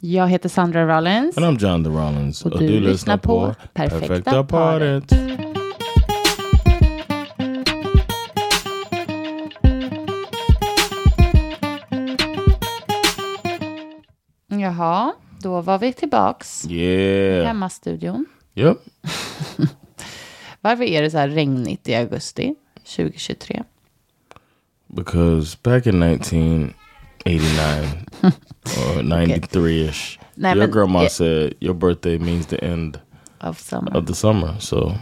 [0.00, 1.36] Jag heter Sandra Rollins.
[1.38, 2.44] And I'm John the Rollins.
[2.44, 5.12] Och du lyssnar på Perfekta paret.
[14.48, 17.46] Jaha, då var vi tillbaks i Yeah.
[17.46, 18.26] hemmastudion.
[18.54, 18.76] Yep.
[20.60, 22.54] Varför är det så här regnigt i augusti
[22.96, 23.62] 2023?
[24.86, 26.02] Because back in
[27.26, 28.32] 1989
[28.78, 31.10] or 93-ish, Nej, your men- grandma yeah.
[31.10, 33.00] said your birthday means the end
[33.40, 33.96] Av sommar.
[33.96, 34.56] of the summer.
[34.60, 34.94] So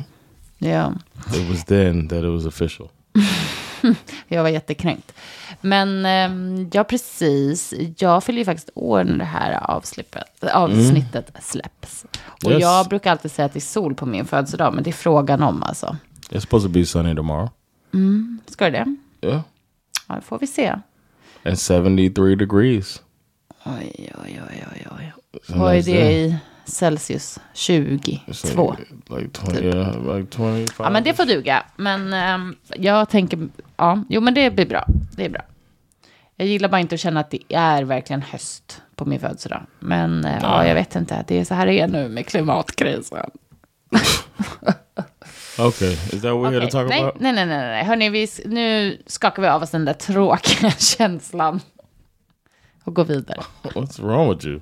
[0.59, 0.93] Ja,
[1.35, 2.89] it was then that it was official.
[4.29, 5.13] jag var jättekränkt.
[5.61, 7.75] Men ehm, ja, precis.
[7.99, 9.71] Jag fyller ju faktiskt år när det här
[10.51, 12.05] avsnittet släpps.
[12.45, 12.61] Och Yes.
[12.63, 15.43] jag brukar alltid säga att det är sol på min födelsedag, men det är frågan
[15.43, 15.97] om alltså.
[16.31, 17.49] It's supposed to be sunny tomorrow.
[18.47, 19.27] Ska det det?
[19.29, 19.41] Yeah.
[20.09, 20.75] Ja, det får vi se.
[21.45, 23.03] And 73 degrees.
[23.65, 25.13] Oj, oj, oj, oj, oj.
[25.49, 27.41] Vad är det i Celsius?
[27.55, 28.19] 22.
[28.33, 28.77] So
[29.09, 30.67] like 20, yeah, like 25.
[30.79, 31.67] Ja, men det får duga.
[31.77, 34.85] Men ehm, jag tänker, ja, jo men det blir bra.
[35.17, 35.43] Det är bra.
[36.37, 39.63] Jag gillar bara inte att känna att det är verkligen höst på min födelsedag.
[39.81, 41.25] Men eh, ja, jag vet inte.
[41.29, 43.31] Det är så här det är nu med klimatkrisen.
[45.59, 45.93] Okay.
[46.13, 47.21] Is that what we're here to talk nej, about?
[47.21, 47.85] nej, nej, nej, nej.
[47.85, 51.61] Hörni, vi, nu skakar vi av oss den där tråkiga känslan.
[52.85, 53.43] Och går vidare.
[53.63, 54.61] What's wrong with you?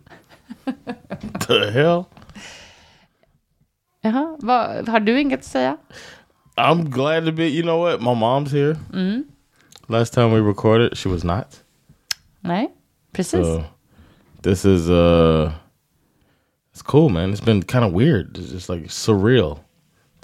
[1.48, 2.04] the hell?
[4.02, 5.76] Jaha, vad, har du inget att säga?
[6.56, 7.48] I'm glad to be.
[7.48, 8.00] You know what?
[8.00, 8.76] My mom's here.
[8.92, 9.24] Mm.
[9.88, 11.62] Last time we recorded, she was not.
[12.40, 12.70] Nej,
[13.12, 13.46] precis.
[13.46, 13.64] So
[14.42, 15.52] this is uh,
[16.72, 17.32] it's cool, man.
[17.32, 18.36] It's been kind of weird.
[18.38, 19.58] It's just like surreal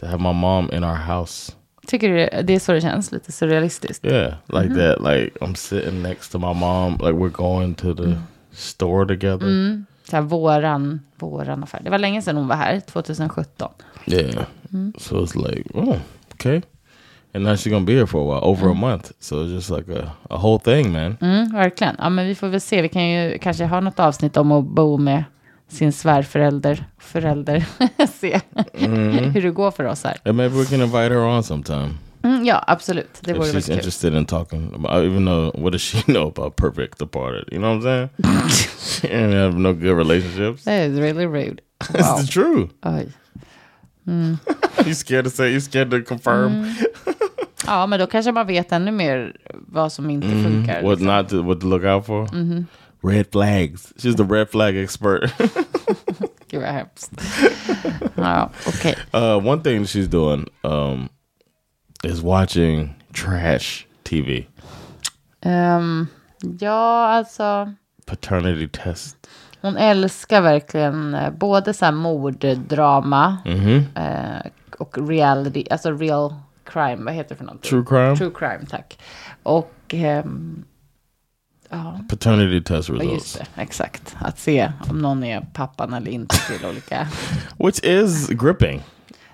[0.01, 1.53] to have my mom in our house.
[1.87, 3.13] Tycker du det är så det känns?
[3.13, 4.05] Lite surrealistiskt?
[4.05, 4.75] Yeah, like Mm-hmm.
[4.79, 5.01] that.
[5.15, 6.93] Like I'm sitting next to my mom.
[6.93, 8.19] Like we're going to the Mm.
[8.53, 9.83] store together.
[10.11, 11.81] Så här, våran, våran affär.
[11.85, 13.69] Det var länge sedan hon var här, 2017.
[14.07, 14.45] Yeah.
[14.73, 14.93] Mm.
[14.99, 15.97] So it's like, oh,
[16.35, 16.61] okay.
[17.35, 19.11] And now she's gonna be here for a while, over a month.
[19.21, 21.17] So it's just like a, a whole thing, man.
[21.21, 21.97] Mm, verkligen.
[21.99, 22.83] Ja, men vi får väl se.
[22.83, 25.25] Vi kan ju kanske ha något avsnitt om att bo med
[25.69, 26.85] sin svärförälder.
[26.99, 27.65] Förälder.
[28.19, 28.41] se
[29.35, 30.17] hur det går för oss här.
[30.25, 33.19] And maybe we can invite her on sometime Mm, ja, absolut.
[33.21, 33.75] Det if vore she's kul.
[33.75, 34.75] interested in talking.
[34.75, 37.45] About, even though, what does she know about Perfect Departed?
[37.53, 38.49] You know what I'm saying?
[39.01, 40.65] she didn't have no good relationships.
[40.65, 41.63] That is really rude.
[41.81, 42.71] It's the truth.
[42.83, 43.13] Oj.
[44.87, 45.53] you scared to say?
[45.53, 46.75] You scared to confirm Mm.
[47.67, 50.83] Ja, men då kanske man vet ännu mer vad som inte funkar.
[50.83, 51.17] what liksom.
[51.17, 52.29] not to what to look out for?
[53.03, 53.93] Red flags.
[53.97, 55.31] She's the red flag expert.
[56.53, 57.11] Vad hemskt.
[58.15, 58.51] ja.
[59.15, 61.09] Uh, one thing she's doing um,
[62.05, 64.47] is watching trash TV,
[65.41, 66.07] Ehm,
[66.61, 67.75] ja, alltså.
[68.07, 69.17] paternity test.
[69.61, 73.83] Hon älskar verkligen eh, både så här morddrama Mm-hmm.
[73.95, 76.35] eh, och reality, alltså real
[76.65, 77.71] crime, vad heter det för någonting?
[77.71, 78.99] True crime, True crime, tack.
[79.43, 80.65] Och ehm,
[81.71, 84.17] ja, paternity test results, just det, exakt.
[84.21, 87.09] Att se om någon är pappan eller inte till olika.
[87.59, 88.83] which is gripping.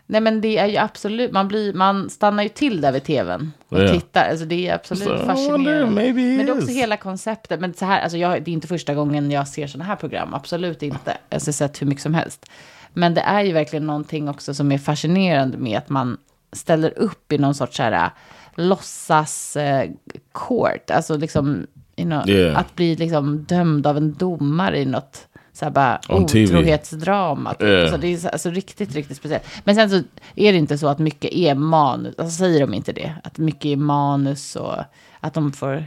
[0.07, 3.53] Nej men det är ju absolut, man, blir, man stannar ju till där vid tvn
[3.69, 3.89] och Ja.
[3.93, 4.29] tittar.
[4.31, 6.03] Alltså det är absolut So, wonder, fascinerande.
[6.03, 7.61] he Men det är också hela konceptet.
[7.61, 10.35] Men så här, alltså jag, det är inte första gången jag ser sådana här program.
[10.35, 11.17] Absolut inte.
[11.31, 12.47] Jag har sett hur mycket som helst.
[12.93, 16.17] Men det är ju verkligen någonting också som är fascinerande med att man
[16.53, 18.11] ställer upp i någon sorts så här
[18.57, 19.91] låtsas eh,
[20.33, 20.91] court.
[20.91, 21.67] Alltså liksom,
[21.97, 22.59] you know, Yeah.
[22.59, 27.55] att bli liksom dömd av en domare i något så här bara otrohetsdrama.
[27.55, 27.63] Typ.
[27.69, 27.91] Yeah.
[27.91, 29.45] Så det är så, alltså, riktigt, riktigt speciellt.
[29.65, 29.97] Men sen så
[30.35, 32.15] är det inte så att mycket är manus.
[32.19, 33.15] Alltså säger de inte det?
[33.25, 34.75] Att mycket är manus och
[35.21, 35.87] att de får...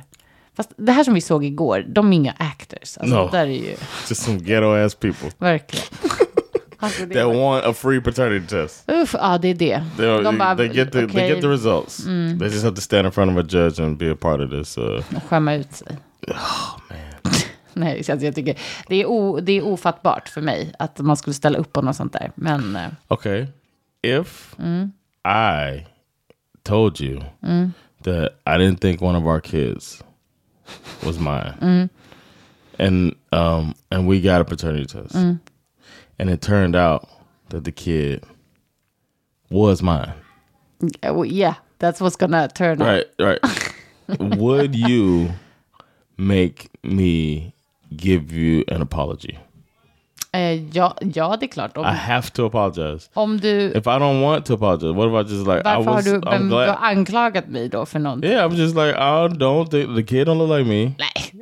[0.58, 2.98] Fast det här som vi såg igår, de är inga actors.
[2.98, 3.30] Alltså, No.
[3.32, 3.76] där är ju
[4.10, 5.86] Just some ghetto ass people verkligen...
[6.80, 8.84] Alltså, det that want a free paternity test.
[8.92, 9.84] uff, ja, det är det.
[9.98, 11.34] They, De bara, they get the they okej, Mm.
[11.34, 11.98] get the results.
[12.40, 14.50] They just have to stand in front of a judge and be a part of
[14.52, 14.78] this.
[14.78, 15.98] Uh, skämma ut sig.
[16.28, 17.34] oh man,
[17.74, 18.58] Nej, så jag tycker
[18.88, 21.96] det är, o, det är ofattbart för mig att man skulle ställa upp på något
[21.96, 22.32] sånt där.
[22.36, 23.46] Men eh, okay.
[24.02, 24.92] If Mm.
[25.28, 25.86] I
[26.64, 27.22] told you
[28.04, 30.04] that I didn't think one of our kids
[31.06, 31.90] was mine, Mm.
[32.80, 35.38] and um and we got a paternity test, Mm.
[36.20, 37.08] And it turned out
[37.50, 38.24] that the kid
[39.50, 40.14] was mine.
[41.04, 42.88] Uh, Yeah, that's what's gonna turn out.
[42.88, 43.40] Right, right.
[44.38, 45.30] Would you
[46.18, 47.54] make me
[47.96, 49.38] give you an apology?
[50.34, 51.78] Eh, ja, ja, det är klart.
[51.78, 53.10] Om, I have to apologize.
[53.14, 55.84] om du, If I don't want to apologize, what if I just like I varför
[55.92, 56.06] har was?
[56.06, 58.32] du, I'm vem, du har anklagat mig då för någonting?
[58.32, 60.92] Yeah, I'm just like I don't think the kid don't look like me.
[60.98, 61.34] Nej,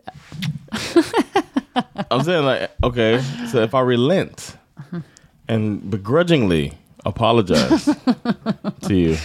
[2.12, 3.22] I'm saying like okay,
[3.52, 4.58] so if I relent
[5.48, 6.74] and begrudgingly
[7.06, 7.86] apologize
[8.82, 9.18] to you,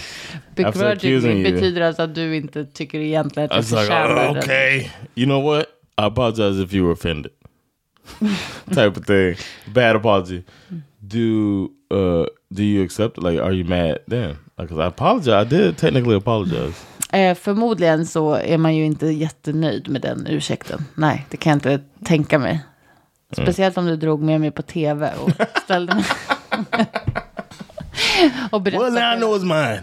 [0.55, 1.51] begrudgingly you.
[1.51, 4.43] betyder alltså att du inte tycker egentligen att du like, förtjänar oh, den.
[4.43, 5.65] okay, you know what?
[5.97, 7.31] I apologize if you were offended.
[8.69, 9.35] Type of thing.
[9.73, 10.43] Bad apology.
[10.99, 13.23] Do uh do you accept it?
[13.23, 14.37] Like, are you mad then?
[14.57, 15.33] Because I apologize.
[15.33, 16.75] I did technically apologize.
[17.13, 20.85] Eh, förmodligen så är man ju inte jättenöjd med den ursäkten.
[20.95, 22.59] Nej, det kan jag inte tänka mig.
[23.37, 23.45] Mm.
[23.45, 25.31] Speciellt om du drog med mig på tv och
[25.63, 26.05] ställde mig...
[28.51, 28.91] och berättade.
[28.91, 29.81] Well, I know it's mine.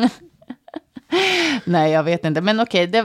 [1.64, 2.40] Nej, jag vet inte.
[2.40, 2.98] Men okej, det-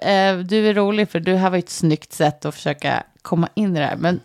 [0.00, 3.76] eh, du är rolig för du här var ett snyggt sätt att försöka komma in
[3.76, 3.96] i det här.
[3.96, 4.20] Men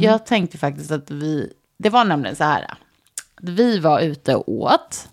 [0.00, 2.64] jag tänkte faktiskt att vi, det var nämligen så här.
[3.42, 5.08] Vi var ute och åt.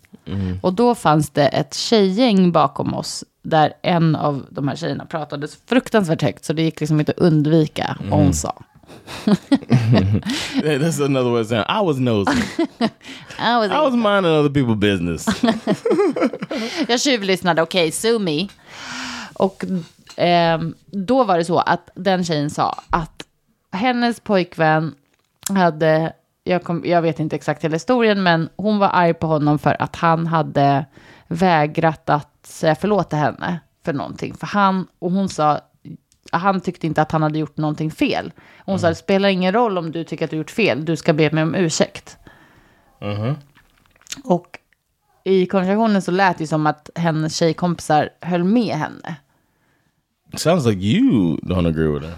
[0.61, 3.23] Och då fanns det ett tjejgäng bakom oss.
[3.41, 6.45] Där en av de här tjejerna pratade fruktansvärt högt.
[6.45, 8.63] Så det gick liksom inte att undvika vad hon sa.
[10.63, 12.31] That's another way of saying I was nosy.
[13.39, 15.27] I was I was minding other people's business.
[16.87, 18.47] Jag tjuvlyssnade, okej, sue me.
[19.33, 19.63] Och
[20.15, 23.23] ehm, då var det så att den tjejen sa att
[23.71, 24.95] hennes pojkvän
[25.49, 26.13] hade,
[26.43, 29.81] jag, kom, jag vet inte exakt hela historien, men hon var arg på honom för
[29.81, 30.85] att han hade
[31.27, 34.33] vägrat att säga förlåt till henne för någonting.
[34.33, 35.59] För han, och hon sa,
[36.31, 38.31] han tyckte inte att han hade gjort någonting fel.
[38.65, 41.13] Hon sa, det spelar ingen roll om du tycker att du gjort fel, du ska
[41.13, 42.17] be mig om ursäkt.
[44.23, 44.59] Och
[45.23, 49.15] i konversationen så lät det som att hennes tjejkompisar höll med henne.
[50.33, 52.15] Sounds like you don't agree with her.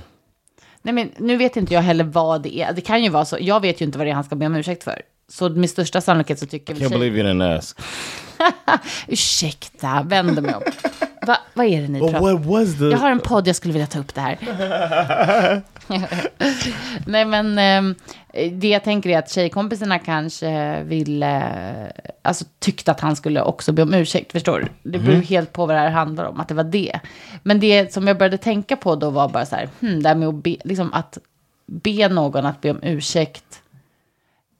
[0.81, 2.73] Nej, men nu vet inte jag heller vad det är.
[2.73, 3.37] Det kan ju vara så.
[3.39, 5.01] Jag vet ju inte vad det är han ska be om ursäkt för.
[5.27, 6.99] Så med största sannolikhet så tycker Can't väl tjej...
[6.99, 7.79] believe you didn't ask.
[9.07, 10.61] Ursäkta, vänder mig om.
[11.27, 12.85] Va, vad är det ni But pratar was the?
[12.85, 14.37] Jag har en podd, jag skulle vilja ta upp det här.
[17.05, 17.95] Nej, men ehm,
[18.51, 21.43] det jag tänker är att tjejkompisarna kanske ville,
[22.21, 24.91] alltså tyckte att han skulle också be om ursäkt, förstår du?
[24.91, 25.21] Det beror Mhm.
[25.23, 26.99] helt på vad det här handlar om, att det var det.
[27.43, 30.15] Men det som jag började tänka på då var bara så här, hmm, det här
[30.15, 31.17] med att be, liksom att
[31.65, 33.61] be någon att be om ursäkt.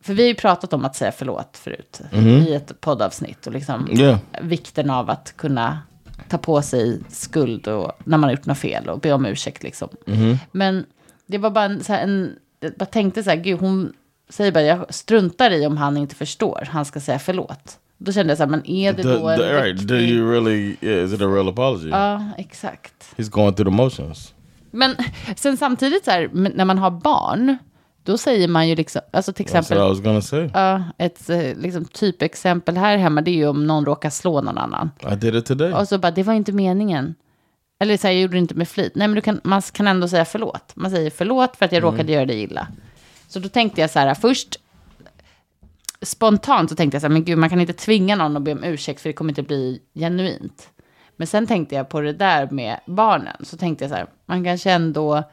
[0.04, 2.02] För vi har ju pratat om att säga förlåt förut
[2.48, 3.88] i ett poddavsnitt och liksom.
[3.92, 4.18] Yeah.
[4.42, 5.80] vikten av att kunna
[6.27, 9.63] ta på sig skuld och, när man har gjort något fel och be om ursäkt.
[9.63, 9.89] Liksom.
[10.51, 10.86] Men
[11.25, 13.94] det var bara en, så här, en, jag bara tänkte så här, gud hon
[14.30, 17.80] säger bara, jag struntar i om han inte förstår, han ska säga förlåt.
[17.98, 19.88] Då kände jag så här, men är det The, då en the, right.
[19.88, 20.75] Do you really?
[20.81, 21.89] Yeah, is it a real apology?
[21.89, 23.13] Ja, exakt.
[23.18, 24.33] He's going through the motions.
[24.72, 24.95] Men
[25.36, 27.57] sen samtidigt så här, när man har barn,
[28.04, 29.78] då säger man ju liksom, alltså till exempel,
[30.54, 34.57] ja, ett eh, liksom, typexempel här hemma, det är ju om någon råkar slå någon
[34.57, 34.92] annan.
[35.12, 35.74] I did it today.
[35.74, 37.16] Och så bara, det var inte meningen.
[37.80, 38.92] Eller så här, jag gjorde det inte med flit.
[38.96, 40.72] Nej, men kan, man kan ändå säga förlåt.
[40.75, 42.68] Man säger förlåt för att jag råkade göra dig illa.
[43.27, 44.60] Så då tänkte jag så här, först
[46.01, 48.51] spontant så tänkte jag så här, men gud, man kan inte tvinga någon att be
[48.51, 50.70] om ursäkt för det kommer inte bli genuint.
[51.15, 54.44] Men sen tänkte jag på det där med barnen, så tänkte jag så här, man
[54.44, 55.24] kanske ändå,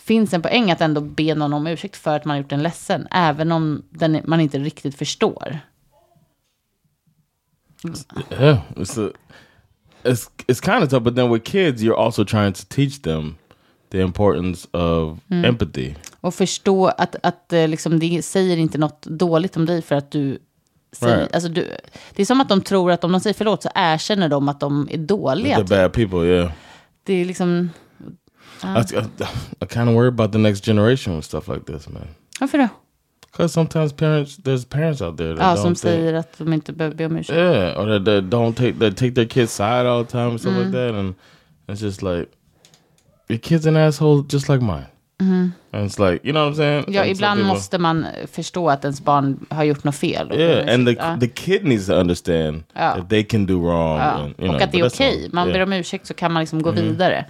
[0.00, 2.62] finns en poäng att ändå be någon om ursäkt för att man har gjort en
[2.62, 5.58] ledsen, även om den, man inte riktigt förstår.
[8.30, 9.12] Yeah, it's a,
[10.02, 11.02] it's it's kind of tough.
[11.02, 13.36] But then with kids, you're also trying to teach them
[13.90, 15.94] the importance of empathy.
[16.20, 20.10] Och förstå att, att eh, liksom, det säger inte något dåligt om dig för att
[20.10, 20.38] du
[20.92, 21.16] säger...
[21.16, 21.34] Right.
[21.34, 21.76] Alltså, du,
[22.14, 24.60] det är som att de tror att om de säger förlåt så erkänner de att
[24.60, 25.56] de är dåliga.
[25.56, 25.68] The typ.
[25.68, 26.52] bad people, yeah.
[27.02, 27.70] Det är liksom...
[28.62, 29.06] I, I,
[29.62, 32.08] I kind of worry about the next generation with stuff like this, man.
[32.40, 32.68] Varför då?
[33.32, 36.52] Because sometimes parents, there's parents out there that Ja, don't som think- säger att de
[36.52, 37.36] inte behöver be om ursäkt.
[37.38, 40.40] Yeah, or that, that don't take that take their kids' side all the time and
[40.40, 40.58] stuff Mm.
[40.62, 41.14] like that, and
[41.68, 42.28] it's just like
[43.28, 44.86] your kid's an asshole just like mine.
[45.72, 46.84] And it's like you know what I'm saying?
[46.88, 50.30] Ja, some ibland people- måste man förstå att ens barn har gjort något fel.
[50.30, 50.92] och Yeah, and the.
[50.92, 51.16] Ja.
[51.20, 52.94] the kid needs to understand Ja.
[52.96, 53.98] that they can do wrong.
[53.98, 55.28] Ja, And, you know, och att det är okej.
[55.32, 55.58] Man Yeah.
[55.58, 57.24] ber om ursäkt så kan man liksom gå vidare.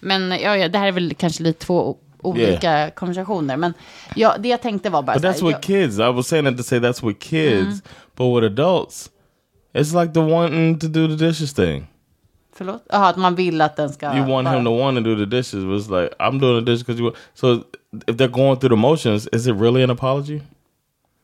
[0.00, 3.56] Men ja, ja, det här är väl kanske lite två olika konversationer.
[3.56, 3.74] Men
[4.14, 5.98] ja, det jag tänkte var bara But så här, that's with jag- kids.
[5.98, 7.80] I was saying that to say that's with kids, Mm-hmm.
[8.16, 9.10] but with adults,
[9.74, 11.86] it's like the wanting to do the dishes thing.
[12.58, 12.82] Förlåt?
[12.90, 14.06] Jaha, att man vill att den ska...
[14.16, 16.64] You want vara- him to want to do the dishes, but it's like I'm doing
[16.64, 17.04] the dishes because you.
[17.04, 17.16] Want.
[17.34, 17.54] So
[18.06, 20.40] if they're going through the motions, is it really an apology?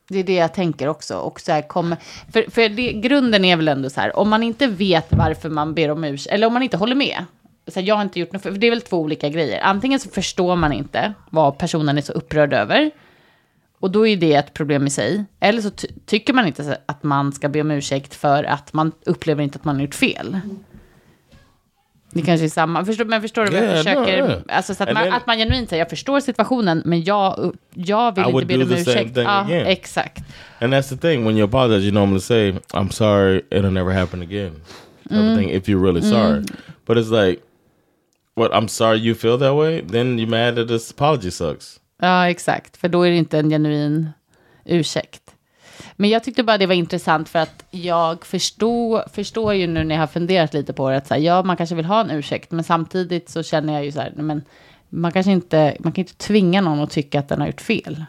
[0.09, 1.17] Det är det jag tänker också.
[1.17, 1.97] Och så här, kommer,
[2.33, 5.73] för för det, grunden är väl ändå så här, om man inte vet varför man
[5.73, 7.25] ber om ursäkt, eller om man inte håller med.
[7.67, 9.61] Så här, jag har inte gjort något, för det är väl två olika grejer.
[9.61, 12.91] Antingen så förstår man inte vad personen är så upprörd över.
[13.79, 15.25] Och då är det ett problem i sig.
[15.39, 18.91] Eller så ty- tycker man inte att man ska be om ursäkt för att man
[19.05, 20.39] upplever inte att man har gjort fel.
[22.13, 24.17] Det kanske är samma, förstår, men förstår du vad jag Yeah, no, försöker?
[24.17, 24.39] yeah.
[24.47, 27.55] Alltså så att And man, then- att man genuint säger, jag förstår situationen, men jag,
[27.73, 29.17] jag vill I inte be om ursäkt.
[29.17, 29.65] Ja, again.
[29.67, 30.23] exakt.
[30.61, 31.25] And that's the thing.
[31.25, 33.41] When you apologize, you normally say, "I'm sorry.
[33.51, 34.61] It'll never happen again."
[35.05, 35.49] Of thing.
[35.51, 36.43] If you're really sorry,
[36.85, 37.41] but it's like,
[38.35, 38.51] what?
[38.51, 39.81] I'm sorry you feel that way.
[39.91, 41.79] Then you're mad that this apology sucks.
[42.01, 42.77] Ja, exakt.
[42.77, 44.09] För då är det inte en genuin
[44.65, 45.21] ursäkt.
[45.95, 49.95] Men jag tyckte bara det var intressant för att jag förstår, förstår ju nu när
[49.95, 52.11] jag har funderat lite på det att så här, ja, man kanske vill ha en
[52.11, 54.41] ursäkt, men samtidigt så känner jag ju så här, men
[54.89, 58.05] man kanske inte, man kan inte tvinga någon att tycka att den har gjort fel.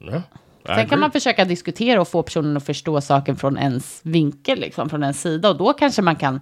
[0.00, 4.60] I Sen kan man försöka diskutera och få personen att förstå saken från ens vinkel,
[4.60, 5.50] liksom, från ens sida.
[5.50, 6.40] Och då kanske man kan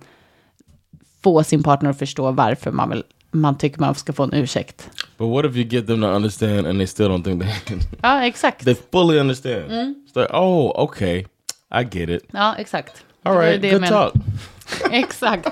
[1.23, 3.05] få sin partner att förstå varför man, vill,
[3.41, 4.91] man tycker man ska få en ursäkt.
[5.19, 8.25] But what if you get them to understand and they still don't think they Ja,
[8.27, 8.65] exakt.
[8.65, 9.71] they fully understand?
[9.71, 11.19] It's like, oh, okay,
[11.81, 12.23] I get it.
[12.33, 13.05] Ja, exakt.
[13.23, 14.13] All Det right, det jag good talk.
[14.91, 15.49] Exakt.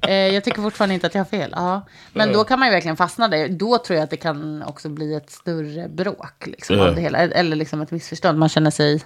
[0.00, 1.50] Eh, jag tycker fortfarande inte att jag har fel.
[1.56, 1.86] Ja.
[2.12, 3.48] Men då kan man ju verkligen fastna där.
[3.48, 6.88] Då tror jag att det kan också bli ett större bråk liksom, Ja.
[6.88, 7.18] av det hela.
[7.18, 8.38] Eller liksom ett missförstånd.
[8.38, 9.02] Man känner sig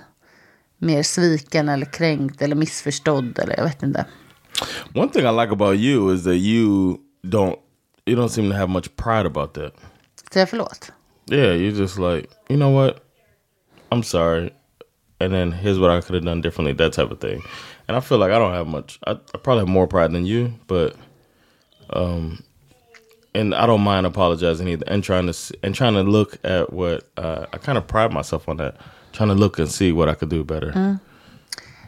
[0.78, 3.38] mer sviken eller kränkt eller missförstådd.
[3.38, 4.04] Eller jag vet inte.
[4.94, 7.56] One thing I like about you is that you don't
[8.06, 9.72] you don't seem to have much pride about that.
[10.30, 10.90] Förlåt?
[11.30, 13.00] Yeah, you're just like, you know what?
[13.90, 14.50] I'm sorry.
[15.20, 17.42] And then here's what I could have done differently, that type of thing.
[17.88, 18.98] And I feel like I don't have much.
[19.06, 20.94] I, I probably have more pride than you, but
[21.90, 22.42] um
[23.34, 27.04] and I don't mind apologizing either and trying to and trying to look at what
[27.16, 28.76] uh, I kind of pride myself on that.
[29.12, 30.98] Trying to look and see what I could do better.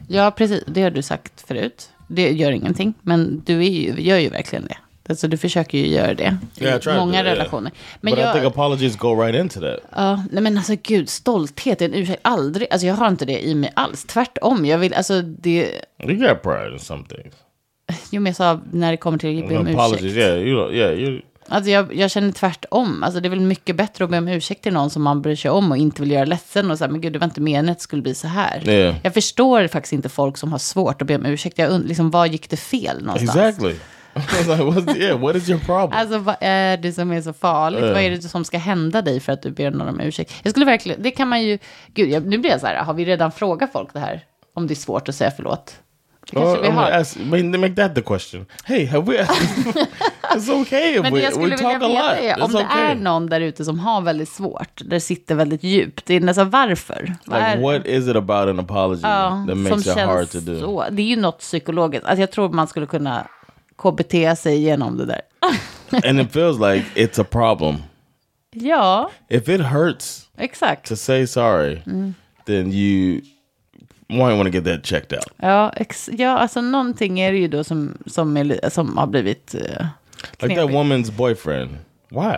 [0.07, 0.63] Ja, precis.
[0.67, 1.89] Det har du sagt förut.
[2.07, 2.93] Det gör ingenting.
[3.01, 4.77] Men du är ju, gör ju verkligen det.
[5.09, 7.25] Alltså, du försöker ju göra det i Yeah, I to många do it, yeah.
[7.25, 7.71] relationer.
[8.01, 9.79] Men but I jag, think apologies go right into that.
[9.95, 12.19] Ja, nej men alltså gud, stolthet är en ursäkt.
[12.21, 14.05] Aldrig, alltså jag har inte det i mig alls.
[14.05, 17.33] Tvärtom, jag vill, alltså det, You got pride in some things.
[18.11, 20.17] jo men jag sa när det kommer till att be om apologies, ursäkt.
[20.17, 23.03] yeah, you yeah, you Alltså jag, jag känner tvärtom.
[23.03, 25.35] Alltså det är väl mycket bättre att be om ursäkt till någon som man bryr
[25.35, 27.69] sig om och inte vill göra ledsen och säga, men gud det var inte meningen
[27.69, 28.69] att det skulle bli så här.
[28.69, 28.95] Yeah.
[29.03, 31.57] Jag förstår faktiskt inte folk som har svårt att be om ursäkt.
[31.57, 33.35] Jag und- liksom, vad gick det fel någonstans?
[33.35, 33.75] Exactly.
[34.15, 35.99] I was like, what's, yeah, what is your problem?
[35.99, 37.81] Alltså vad är det som är så farligt?
[37.85, 37.93] Ja.
[37.93, 40.33] Vad är det som ska hända dig för att du ber någon om ursäkt?
[40.43, 41.57] Jag skulle verkligen, det kan man ju,
[41.93, 44.25] gud jag, nu blir jag så här, har vi redan frågat folk det här?
[44.53, 45.75] Om det är svårt att säga förlåt?
[46.31, 46.91] Det kanske vi har.
[46.91, 48.45] ask, make, that the question.
[48.63, 49.23] Hey, have we?
[50.35, 52.19] it's okay if Men we, jag skulle we talk a lot.
[52.19, 52.91] är om It's det okay.
[52.91, 56.05] är någon där ute som har väldigt svårt, där det sitter väldigt djupt.
[56.05, 57.15] Det är nästan varför?
[57.25, 60.59] Vad Like, what is it about an apology Ja, that makes it hard to do?
[60.59, 60.85] så.
[60.91, 62.05] Det är ju något psykologiskt.
[62.05, 63.27] Alltså jag tror man skulle kunna
[63.81, 65.21] KBT sig igenom det där.
[66.09, 67.83] and it feels like it's a problem.
[68.51, 70.87] Ja, If it hurts exakt.
[70.89, 72.13] to say sorry, Mm.
[72.45, 73.21] then you
[74.07, 75.27] might want to get that checked out.
[75.37, 79.55] Ja, ex ja, alltså någonting är det ju då som, som, är, som har blivit...
[79.55, 79.77] Uh, Like
[80.31, 80.73] that knepigt.
[80.73, 81.77] woman's boyfriend.
[82.09, 82.35] Why?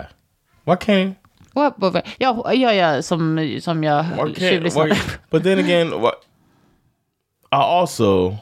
[0.64, 1.14] Why can't?
[1.54, 4.04] What- what- Ja, ja, ja, som, som jag
[4.36, 4.88] tjuvlyssnade.
[4.94, 6.14] Why, but then again, what?
[7.52, 8.36] I also,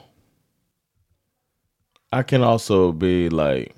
[2.13, 3.75] I can also be like,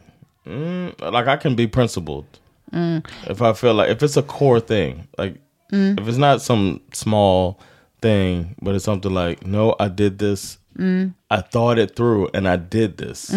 [0.46, 2.24] mm, like I can be principled.
[3.28, 5.34] If I feel like if it's a core thing, like
[5.70, 7.60] if it's not some small
[8.00, 10.58] thing, but it's something like, no, I did this.
[11.30, 13.30] I thought it through and I did this.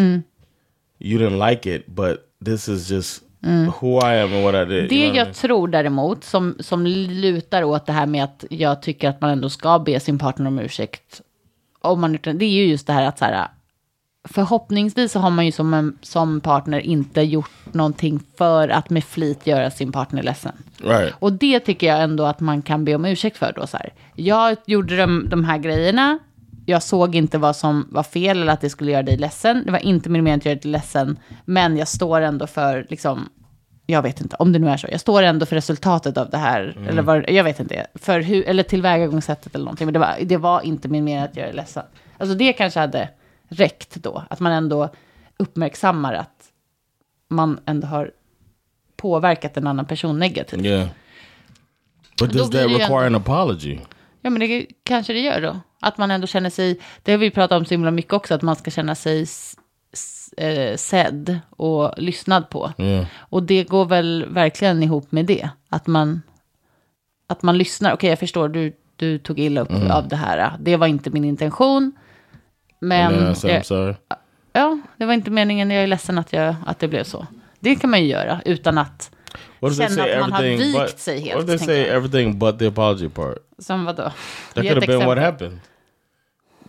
[1.00, 4.90] You didn't like it, but this is just who I am and what I did.
[4.90, 5.34] Det you know what I jag mean?
[5.34, 9.50] tror däremot, som, som lutar åt det här med att jag tycker att man ändå
[9.50, 11.22] ska be sin partner om ursäkt.
[11.82, 13.48] Om man, det är ju just det här att så här,
[14.26, 19.04] förhoppningsvis så har man ju som, en, som partner inte gjort någonting för att med
[19.04, 20.54] flit göra sin partner ledsen.
[20.78, 21.14] Right.
[21.20, 23.68] Och det tycker jag ändå att man kan be om ursäkt för då.
[23.68, 23.94] Så här.
[24.16, 26.20] Jag gjorde de, de här grejerna.
[26.66, 29.64] Jag såg inte vad som var fel eller att det skulle göra dig ledsen.
[29.66, 31.20] Det var inte min mening att göra dig ledsen.
[31.46, 33.30] Men jag står ändå för, liksom,
[33.86, 34.88] jag vet inte, om det nu är så.
[34.92, 36.78] Jag står ändå för resultatet av det här.
[36.90, 37.88] Eller vad, jag vet inte.
[37.96, 39.88] För hur, eller tillvägagångssättet eller någonting.
[39.88, 41.84] Men det var, det var inte min mening att göra dig ledsen.
[42.18, 43.10] Alltså det kanske hade
[43.50, 44.24] räckt då.
[44.30, 44.90] Att man ändå
[45.38, 46.52] uppmärksammar att
[47.28, 48.12] man ändå har
[48.96, 50.66] påverkat en annan person negativt.
[50.66, 50.88] Yeah.
[52.20, 53.80] But does that require ändå- an apology?
[54.22, 55.60] Ja, men det kanske det gör då.
[55.82, 58.42] Att man ändå känner sig, det har vi pratat om så himla mycket också, att
[58.42, 59.26] man ska känna sig
[60.38, 62.74] eh, sedd och lyssnad på.
[62.78, 63.06] Yeah.
[63.20, 65.50] Och det går väl verkligen ihop med det.
[65.70, 66.22] Att man,
[67.28, 67.94] att man lyssnar.
[67.94, 70.58] Okej, jag förstår, du, du tog illa upp av det här.
[70.60, 71.92] Det var inte min intention.
[72.86, 73.94] Men, jag, sorry.
[74.54, 75.72] ja, det var inte meningen.
[75.72, 77.28] Jag är ledsen att, jag, att det blev så.
[77.60, 79.12] Det kan man ju göra utan att,
[79.78, 81.96] känna att man har vikt but, sig helt, What if they say jag.
[81.96, 83.38] everything but the apology part?
[83.60, 84.04] som vadå?
[84.04, 84.14] That
[84.54, 85.60] could have been what happened.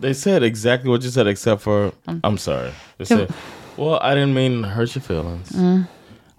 [0.01, 2.71] They said exactly what you said, except for I'm sorry.
[2.97, 3.33] They said,
[3.77, 5.51] "Well, I didn't mean hurt your feelings.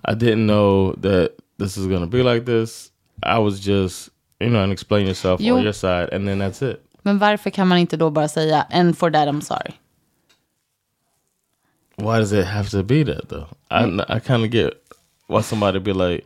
[0.05, 2.93] I didn't know that this is gonna be like this.
[3.23, 5.57] I was just, you know, and explain yourself Jo.
[5.57, 8.67] on your side, and then that's it." Men varför kan man inte då bara säga,
[8.71, 9.73] and for that I'm sorry?
[11.97, 13.47] Why does it have to be that though?
[13.71, 14.71] I I kind of get
[15.27, 16.25] why somebody be like,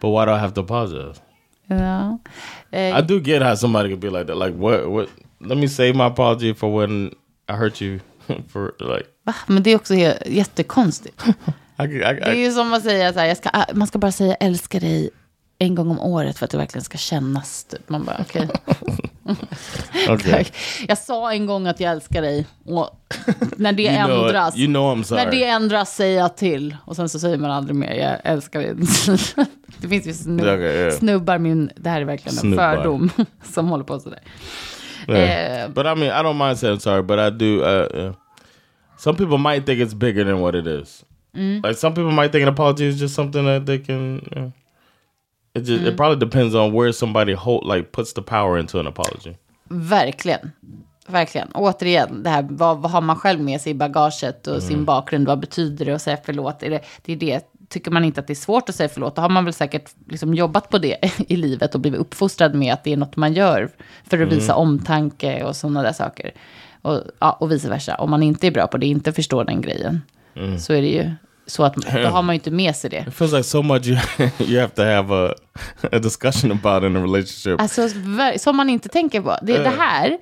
[0.00, 1.20] "But why do I have to apologize?"
[1.66, 2.18] Ja.
[2.70, 4.36] Eh, I do get how somebody could be like that.
[4.36, 4.90] Like, what?
[4.90, 5.08] What?
[5.40, 7.14] Let me say my apology for when
[7.48, 8.00] I hurt you.
[8.52, 9.34] for like, va?
[9.46, 9.94] Men det är också
[10.26, 11.24] jättekonstigt.
[11.78, 13.98] I, I, I, Det är ju som att säga så här, ska, ah, man ska
[13.98, 15.10] bara säga älskar dig
[15.58, 17.64] en gång om året för att det verkligen ska kännas.
[17.64, 17.88] Typ.
[17.88, 18.48] Man bara, okej.
[20.10, 20.44] okay.
[20.88, 22.90] Jag sa en gång att jag älskar dig och
[23.56, 25.24] när det You know, ändras, you know I'm sorry.
[25.24, 28.60] när det ändras säger jag till och sen så säger man aldrig mer, jag älskar
[28.60, 28.74] dig.
[29.80, 30.90] det finns ju snubb, Okej, ja.
[30.90, 32.76] snubbar, min, det här är verkligen en Snubbar.
[32.76, 33.10] fördom
[33.42, 34.20] som håller på sådär.
[35.08, 35.62] Yeah.
[35.62, 37.62] Eh, but I mean, I don't mind saying sorry, but I do.
[37.62, 38.14] Uh, yeah.
[38.98, 41.04] Some people might think it's bigger than what it is.
[41.34, 41.62] Mm.
[41.62, 44.18] Like some people might think an apology is just something that they can.
[44.34, 44.52] Know,
[45.56, 45.92] it just Mm.
[45.92, 49.34] it probably depends on where somebody hold like puts the power into an apology.
[49.68, 50.52] Verkligen.
[51.08, 51.48] Verkligen.
[51.54, 55.26] Återigen, det här, vad, vad har man själv med sig i bagaget och sin bakgrund?
[55.26, 56.62] Vad betyder det att säga förlåt?
[56.62, 57.44] Är det, det är det.
[57.68, 59.90] Tycker man inte att det är svårt att säga förlåt, då har man väl säkert
[60.08, 60.96] liksom jobbat på det
[61.28, 63.70] i livet och blivit uppfostrad med att det är något man gör
[64.04, 66.30] för att visa omtanke och sådana där saker.
[66.82, 67.94] Och, ja, och vice versa.
[67.94, 70.02] Om man inte är bra på det, inte förstår den grejen,
[70.60, 71.10] så är det ju
[71.46, 73.04] så att då har man ju inte med sig det.
[73.08, 73.98] It feels like so much you
[74.38, 75.34] you have to have a
[75.92, 77.60] a discussion about in a relationship.
[77.60, 77.88] Alltså,
[78.38, 79.36] som man inte tänker på.
[79.42, 80.18] Det, det här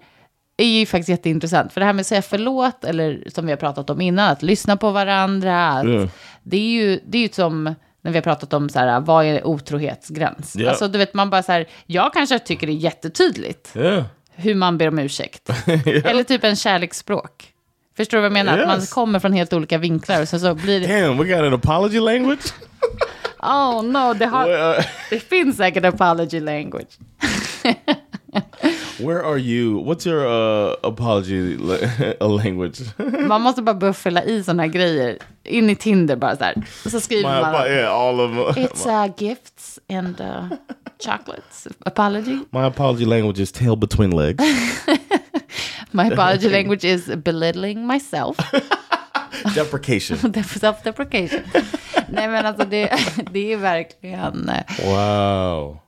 [0.56, 1.72] är ju faktiskt jätteintressant.
[1.72, 4.42] För det här med att säga förlåt, eller som vi har pratat om innan, att
[4.42, 5.68] lyssna på varandra.
[5.68, 6.08] Att Ja.
[6.42, 9.24] Det är ju det är ju som när vi har pratat om så här, vad
[9.24, 10.56] är otrohetsgräns?
[10.56, 10.70] Ja.
[10.70, 14.04] Alltså, du vet, man bara så här, jag kanske tycker det är jättetydligt yeah.
[14.30, 15.50] hur man ber om ursäkt.
[15.86, 17.53] Eller typ en kärleksspråk.
[17.96, 18.58] Förstår du vad jag menar?
[18.58, 18.92] Att man Yes.
[18.92, 22.00] kommer från helt olika vinklar och sen så blir det, Damn, we got an apology
[22.00, 22.40] language.
[23.42, 26.88] oh no, det, har, Well, det finns säkert apology language.
[28.98, 29.80] where are you?
[29.84, 32.80] What's your uh, apology la- language?
[33.28, 35.18] Man måste bara börja fylla i sådana här grejer.
[35.44, 36.54] In i Tinder bara så här.
[36.84, 37.66] Och så skriver My, man.
[37.66, 38.56] yeah, all of.
[38.56, 40.48] It's uh, gifts and uh,
[41.04, 41.68] chocolates.
[41.84, 42.38] Apology.
[42.50, 44.44] My apology language is tail between legs.
[45.94, 48.36] My apology language is belittling myself.
[49.54, 50.16] Deprecation.
[50.44, 51.40] Self-deprecation.
[52.08, 52.90] Nej men alltså det,
[53.32, 54.48] det är verkligen...
[54.48, 55.78] eh, Wow.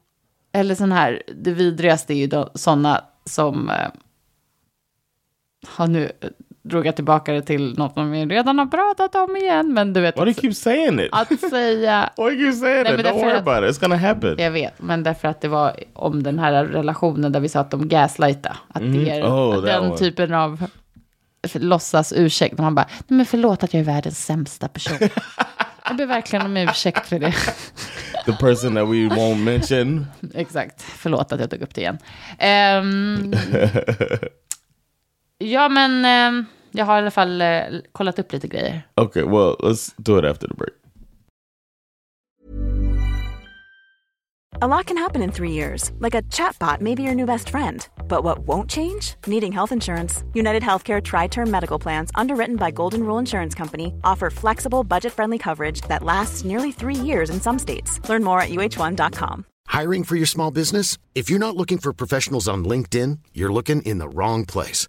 [0.52, 3.70] Eller sån här, det vidrigaste är ju då, sådana som...
[3.70, 3.88] Eh,
[5.66, 6.12] har nu
[6.68, 9.74] drog jag tillbaka det till något som vi redan har pratat om igen.
[9.74, 11.08] Men du vet, Why do you keep saying it?
[11.12, 12.10] att säga...
[12.16, 13.06] Why do you keep saying Nej, it?
[13.06, 13.76] Don't worry att- about it.
[13.76, 14.34] It's gonna happen.
[14.38, 17.70] Jag vet, men därför att det var om den här relationen där vi sa att
[17.70, 18.56] de gaslighta.
[18.68, 19.96] Att det är Oh, den one.
[19.98, 20.66] typen av
[21.54, 22.58] låtsas ursäkt.
[22.58, 24.96] Man bara, nej men förlåt att jag är världens sämsta person.
[25.88, 27.34] jag ber verkligen om ursäkt för det.
[28.26, 30.06] The person that we won't mention.
[30.34, 31.98] Exakt, förlåt att jag tog upp det igen.
[32.38, 33.34] Ehm,
[35.38, 38.82] ja, men ehm, jag har i alla fall eh, kollat upp lite grejer.
[38.94, 40.74] Okay, well, let's do it after the break.
[44.62, 47.50] A lot can happen in three years, like a chatbot may be your new best
[47.50, 47.86] friend.
[48.08, 49.14] But what won't change?
[49.26, 50.24] Needing health insurance.
[50.32, 55.12] United Healthcare Tri Term Medical Plans, underwritten by Golden Rule Insurance Company, offer flexible, budget
[55.12, 58.00] friendly coverage that lasts nearly three years in some states.
[58.08, 59.44] Learn more at uh1.com.
[59.66, 60.96] Hiring for your small business?
[61.14, 64.88] If you're not looking for professionals on LinkedIn, you're looking in the wrong place.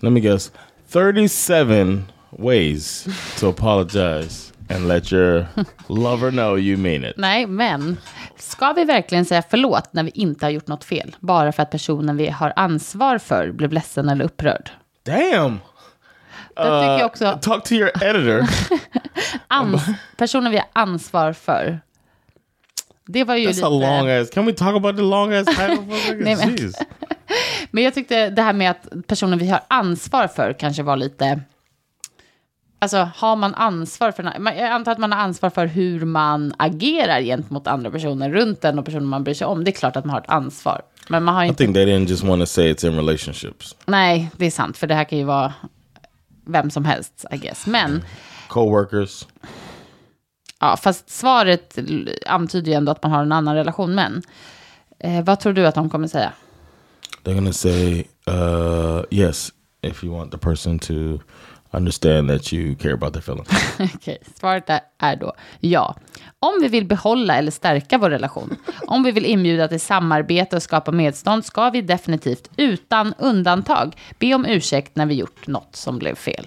[0.00, 0.52] Let me guess.
[0.90, 3.06] 37 ways
[3.40, 5.46] to apologize and let your
[5.88, 7.16] lover know you mean it.
[7.16, 7.96] Nej, men
[8.36, 11.16] ska vi verkligen säga förlåt när vi inte har gjort något fel?
[11.20, 14.70] Bara för att personen vi har ansvar för blev ledsen eller upprörd?
[15.02, 15.60] Damn.
[16.56, 17.38] Tycker jag också.
[17.42, 18.40] Talk to your editor.
[19.48, 21.80] Ans- personen vi har ansvar för.
[23.06, 23.66] Det var ju That's lite...
[23.66, 24.30] a long ass.
[24.30, 25.78] Can we talk about the long ass title?
[26.16, 26.72] Nej, men-.
[27.70, 31.40] Men jag tyckte det här med att personen vi har ansvar för kanske var lite...
[32.80, 34.24] Alltså, har man ansvar för...
[34.44, 38.78] Jag antar att man har ansvar för hur man agerar gentemot andra personer runt den
[38.78, 39.64] och personer man bryr sig om.
[39.64, 40.82] Det är klart att man har ett ansvar.
[41.08, 41.64] Men man har I inte...
[41.64, 43.76] think they didn't just want to say it's in relationships.
[43.86, 44.76] Nej, det är sant.
[44.76, 45.52] För det här kan ju vara
[46.46, 47.66] vem som helst, I guess.
[47.66, 48.04] Men,
[48.48, 49.26] Co-workers.
[50.60, 51.78] ja, fast svaret
[52.26, 53.94] antyder ju ändå att man har en annan relation.
[53.94, 54.22] Men,
[54.98, 56.32] eh, vad tror du att de kommer säga?
[57.24, 59.52] They're gonna say uh, yes
[59.82, 61.20] if you want the person to
[61.72, 63.48] understand that you care about their feelings.
[63.94, 65.96] Okej, svaret är, då ja.
[66.40, 70.62] Om vi vill behålla eller stärka vår relation, om vi vill inbjuda till samarbete och
[70.62, 75.98] skapa medstånd, ska vi definitivt utan undantag be om ursäkt när vi gjort något som
[75.98, 76.46] blev fel.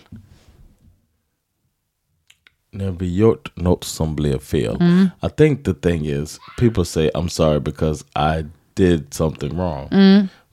[2.73, 4.77] När vi gjort något som blev fel.
[5.23, 9.89] I think the thing is people say I'm sorry because I did something wrong.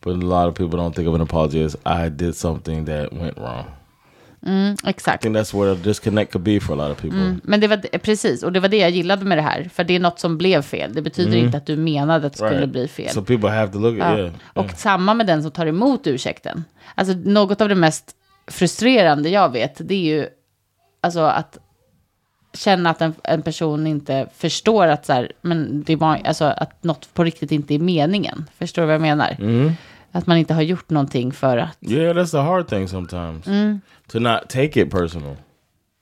[0.00, 3.12] But a lot of people don't think of an apology as I did something that
[3.12, 3.64] went wrong.
[4.46, 5.22] I Exakt.
[5.22, 7.36] think that's where the disconnect could be for a lot of people.
[7.42, 9.70] Men det var precis, och det var det jag gillade med det här.
[9.74, 10.94] För det är något som blev fel.
[10.94, 12.70] Det betyder inte att du menade att det skulle Right.
[12.72, 13.10] bli fel.
[13.10, 14.18] So people have to look at Ja.
[14.18, 14.32] yeah.
[14.54, 16.64] Och samma med den som tar emot ursäkten.
[16.94, 18.14] Alltså något av det mest
[18.46, 20.26] frustrerande jag vet, det är ju
[21.00, 21.58] alltså att
[22.54, 26.84] känna att en, en person inte förstår att så här, men det var, alltså att
[26.84, 28.50] något på riktigt inte är meningen.
[28.58, 29.36] Förstår du vad jag menar?
[30.12, 33.44] Att man inte har gjort någonting för att, Yeah, that's the hard thing sometimes.
[34.12, 35.36] To not take it personal.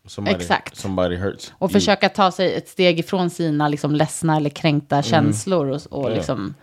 [0.07, 0.77] Somebody, Exakt.
[0.77, 1.53] Somebody hurts.
[1.59, 1.81] och you.
[1.81, 6.15] försöka ta sig ett steg ifrån sina liksom ledsna eller kränkta känslor och, och Ja.
[6.15, 6.55] liksom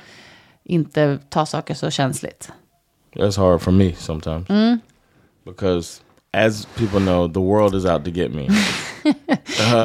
[0.63, 2.51] inte ta saker så känsligt.
[3.15, 4.49] That's hard for me sometimes.
[4.49, 4.79] Mm.
[5.45, 6.01] Because
[6.33, 8.49] as people know, the world is out to get me.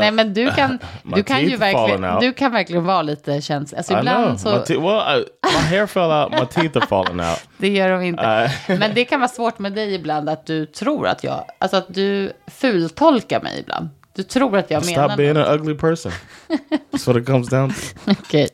[0.00, 3.78] Nej, men du kan, My du kan ju verkligen, du kan verkligen vara lite känslig.
[3.78, 6.30] Alltså ibland så, My, well, I, my hair fell out.
[6.32, 7.40] My teeth are falling out.
[7.58, 8.50] det gör de inte.
[8.68, 11.76] Uh, Men det kan vara svårt med dig ibland att du tror att jag, alltså
[11.76, 13.88] att du fultolkar mig ibland.
[14.14, 16.12] Du tror att jag menar stop being an ugly person.
[16.92, 18.10] That's what it comes down to.
[18.10, 18.48] Okej.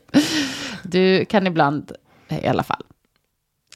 [0.82, 1.92] Du kan ibland,
[2.42, 2.82] i alla fall,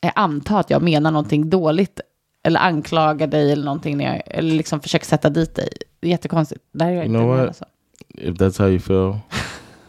[0.03, 2.01] eh, anta att jag menar någonting dåligt.
[2.49, 3.97] Eller anklagar dig eller någonting.
[3.97, 5.69] När jag, eller liksom försöker sätta dit dig.
[6.01, 6.61] Det är jättekonstigt.
[6.73, 7.57] Det här är jag You inte know what?
[7.57, 7.65] så.
[8.09, 9.19] If that's how you feel,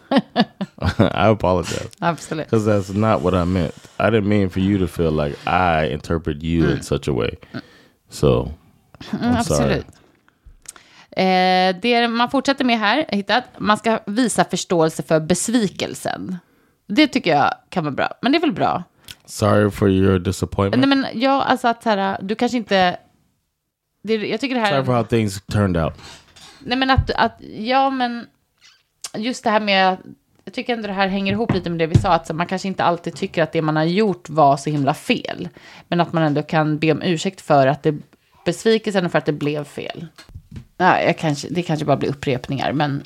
[0.99, 1.89] I apologize.
[1.99, 2.49] Absolut.
[2.49, 3.89] Because that's not what I meant.
[3.99, 7.31] I didn't mean for you to feel like I interpret you in such a way.
[8.09, 8.51] So,
[9.11, 9.85] I'm Mm, absolut.
[11.11, 16.37] Eh, det man fortsätter med här, hittat, man ska visa förståelse för besvikelsen.
[16.87, 18.09] Det tycker jag kan vara bra.
[18.21, 18.83] Men det är väl bra?
[19.29, 20.87] Sorry for your disappointment.
[20.87, 22.97] Nej, men ja, alltså att så här, du kanske inte...
[24.03, 24.71] Det, jag tycker det här...
[24.71, 25.93] Sorry for how things turned out.
[26.59, 27.41] Nej, men att, att...
[27.57, 28.27] Ja, men...
[29.17, 29.97] Just det här med...
[30.45, 32.67] Jag tycker ändå det här hänger ihop lite med det vi sa, att man kanske
[32.67, 35.49] inte alltid tycker att det man har gjort var så himla fel.
[35.87, 37.97] Men att man ändå kan be om ursäkt för att det...
[38.45, 40.05] Besvikelsen för att det blev fel.
[40.77, 43.03] Nej, jag kanske, det kanske bara blir upprepningar, men...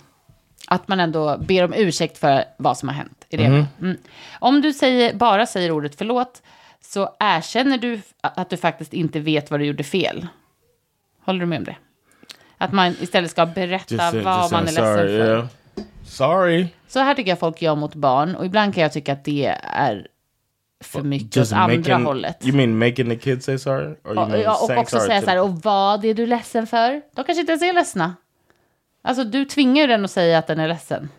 [0.67, 3.22] Att man ändå ber om ursäkt för vad som har hänt.
[3.33, 3.97] Är det mm.
[4.39, 6.41] Om du säger, bara säger ordet förlåt,
[6.81, 10.27] så erkänner du att du faktiskt inte vet vad du gjorde fel.
[11.25, 11.75] Håller du med om det?
[12.57, 15.17] Att man istället ska berätta Just, vad just man är ledsen sorry.
[15.17, 15.27] för.
[15.27, 15.47] Yeah.
[16.05, 16.67] Sorry.
[16.87, 18.35] Så här tycker jag folk gör mot barn.
[18.35, 20.07] Och ibland kan jag tycka att det är
[20.83, 22.45] för mycket åt andra hållet.
[22.45, 23.95] You mean making the kids say sorry?
[24.03, 27.01] Or Och, ja, och också säga så här, och vad är du ledsen för?
[27.15, 28.15] De kanske inte ens är ledsna.
[29.01, 31.09] Alltså du tvingar ju den att säga att den är ledsen.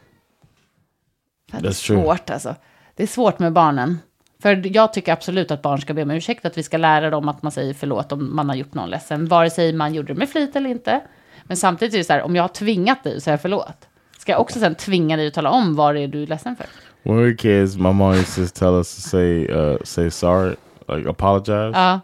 [1.55, 2.55] För det är svårt alltså.
[2.97, 3.99] Det är svårt med barnen.
[4.43, 7.29] För jag tycker absolut att barn ska be om ursäkt, att vi ska lära dem
[7.29, 10.19] att man säger förlåt om man har gjort någon ledsen, vare sig man gjorde det
[10.19, 11.01] med flit eller inte.
[11.45, 13.89] Men samtidigt är det så här, om jag har tvingat dig att säga förlåt,
[14.19, 16.57] ska jag också sen tvinga dig att tala om vad det är du är ledsen
[16.57, 16.67] för?
[17.03, 20.57] When we were kids, my mom used to tell us to say uh, say sorry,
[20.89, 21.73] like apologize.
[21.75, 22.01] Ja,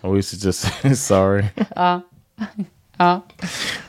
[0.00, 1.44] And we used to just say sorry.
[2.98, 3.20] Ja.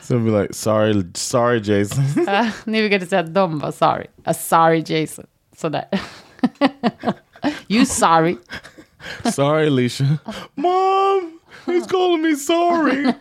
[0.02, 2.04] so be like sorry, sorry, Jason.
[2.28, 4.06] Uh, ni brukade säga att de var sorry.
[4.24, 5.26] A sorry Jason.
[5.56, 5.84] Sådär.
[7.68, 8.36] you sorry.
[9.32, 10.18] sorry, Alicia.
[10.54, 13.14] Mom, he's calling me sorry.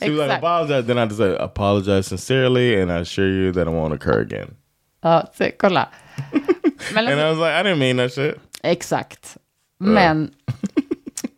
[0.00, 0.86] So we like apologize.
[0.86, 4.56] Then I just say apologize sincerely, and I assure you that it won't occur again.
[5.04, 5.88] Ja, se, kolla.
[6.94, 8.38] Men And I alltså, was like, I didn't mean that shit.
[8.64, 9.36] exakt.
[9.78, 10.34] Men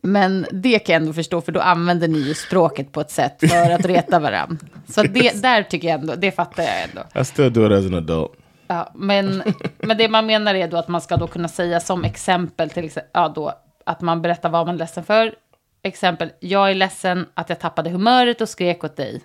[0.07, 3.37] Men det kan jag ändå förstå, för då använder ni ju språket på ett sätt
[3.51, 4.57] för att reta varandra.
[4.89, 7.21] Så det, där tycker jag ändå, det fattar jag ändå.
[7.21, 8.33] I still do it as an adult.
[8.67, 9.43] Ja, men,
[9.79, 12.85] men det man menar är då att man ska då kunna säga som exempel till
[12.85, 13.53] exempel, ja då,
[13.87, 15.35] att man berättar vad man är ledsen för.
[15.83, 19.23] Exempel, jag är ledsen att jag tappade humöret och skrek åt dig.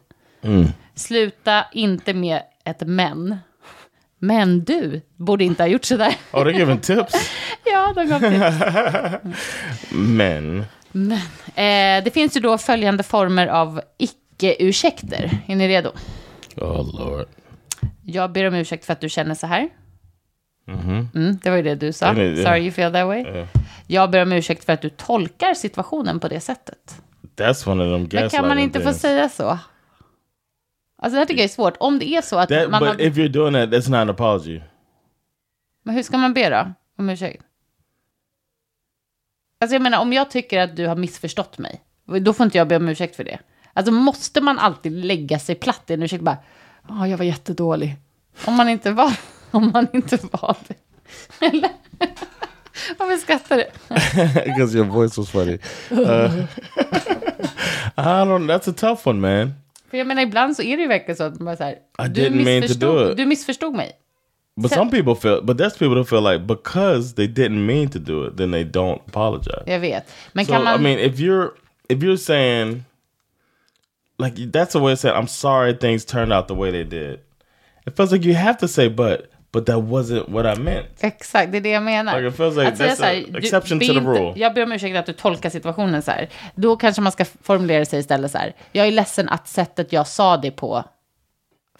[0.95, 3.37] Sluta inte med ett men.
[4.19, 6.15] Men du borde inte ha gjort sådär.
[6.31, 7.13] Oh, they're giving tips.
[7.65, 9.33] ja, de gav tips.
[9.91, 10.59] Men.
[11.55, 15.37] Eh, det finns ju då följande former av icke-ursäkter.
[15.47, 15.91] Är ni redo?
[16.55, 17.27] Oh Lord.
[18.05, 19.69] Jag ber om ursäkt för att du känner så här.
[20.67, 22.13] Mm, det var ju det du sa.
[22.13, 23.21] Det- Sorry you feel that way.
[23.21, 23.47] Ja.
[23.87, 27.01] Jag ber om ursäkt för att du tolkar situationen på det sättet.
[27.37, 29.01] That's one of them Men kan man inte få things.
[29.01, 29.59] säga så?
[31.01, 31.77] Alltså det här tycker jag är svårt.
[31.79, 33.01] Om det är så att That, man but har...
[33.01, 34.61] if you're doing that, that's not an apology.
[35.83, 36.73] Men hur ska man be då?
[36.97, 37.43] Om ursäkt?
[39.61, 41.81] Alltså jag menar, om jag tycker att du har missförstått mig,
[42.21, 43.39] då får inte jag be om ursäkt för det.
[43.73, 46.37] Alltså måste man alltid lägga sig platt i en ursäkt bara,
[46.87, 47.95] ja, jag var jättedålig.
[48.45, 49.13] Om man inte var,
[49.51, 50.75] om man inte var det.
[51.45, 51.69] Eller?
[52.97, 53.65] Varför skrattar du?
[54.53, 55.59] Because your voice was funny.
[55.91, 56.45] Uh,
[57.97, 58.47] I don't.
[58.47, 59.53] That's a tough one, man.
[59.89, 61.77] För jag menar, ibland så är det ju verkligen så att man bara så här,
[62.05, 63.91] I du missförstod, du missförstod mig.
[64.55, 67.89] But So- some people feel, but that's people who feel like because they didn't mean
[67.89, 69.63] to do it, then they don't apologize.
[69.65, 70.13] Jag vet.
[70.33, 70.79] Men So kan man...
[70.79, 71.51] I mean, if you're
[71.89, 72.83] if you're saying
[74.17, 77.19] like that's a way of saying I'm sorry things turned out the way they did.
[77.85, 80.87] It feels like you have to say but, but that wasn't what I meant.
[80.99, 82.21] Exakt, det är det jag menar.
[82.21, 84.33] Like, it like that's så här, du- exception to the inte- rule.
[84.35, 86.29] Jag ber om ursäkt att du tolkar situationen så här.
[86.55, 88.55] Då kanske man ska formulera sig istället så här.
[88.71, 90.83] Jag är ledsen att sättet jag sa det på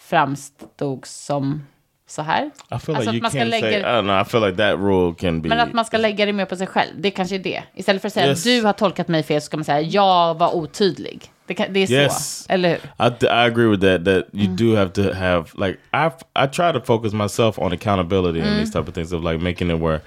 [0.00, 1.66] framstod som
[2.08, 2.44] så här.
[2.46, 3.58] I feel Alltså like att man ska can't say.
[3.58, 4.20] I lägga- don't know.
[4.20, 5.48] I feel like that rule can be.
[5.48, 6.90] Men att man ska lägga det mer på sig själv.
[6.96, 7.62] Det kanske är det.
[7.74, 8.44] Istället för att säga Yes.
[8.44, 11.30] du har tolkat mig fel så ska man säga jag var otydlig.
[11.50, 12.46] Det, kan, det är Yes.
[12.48, 12.58] hur?
[12.66, 12.78] I,
[13.22, 14.04] I agree with that.
[14.04, 14.56] That you Mm.
[14.56, 16.10] do have to have like I
[16.44, 18.58] I try to focus myself on accountability and Mm.
[18.60, 20.00] these type of things of like making it where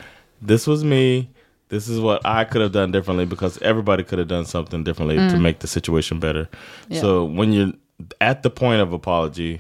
[0.48, 1.28] this was me.
[1.70, 5.18] This is what I could have done differently because everybody could have done something differently
[5.32, 6.40] to make the situation better.
[6.42, 6.48] Mm.
[6.88, 7.02] Yeah.
[7.02, 7.74] So when you're
[8.20, 9.60] at the point of apology,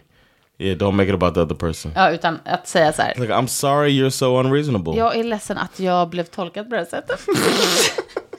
[0.57, 1.91] yeah, don't make it about the other person.
[1.95, 3.13] Ja, utan att säga så här.
[3.17, 4.93] Like I'm sorry you're so unreasonable.
[4.97, 7.19] Jag är ledsen att jag blev tolkad på det här sättet.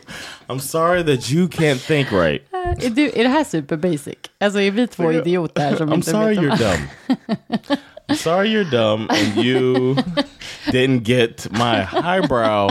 [0.49, 2.43] I'm sorry that you can't think right.
[2.85, 4.15] Är, du, är det här super basic?
[4.41, 6.89] Alltså är vi två idioter som I'm inte sorry vet you're dumb.
[8.09, 9.95] I'm sorry you're dumb and you
[10.67, 12.71] didn't get my highbrow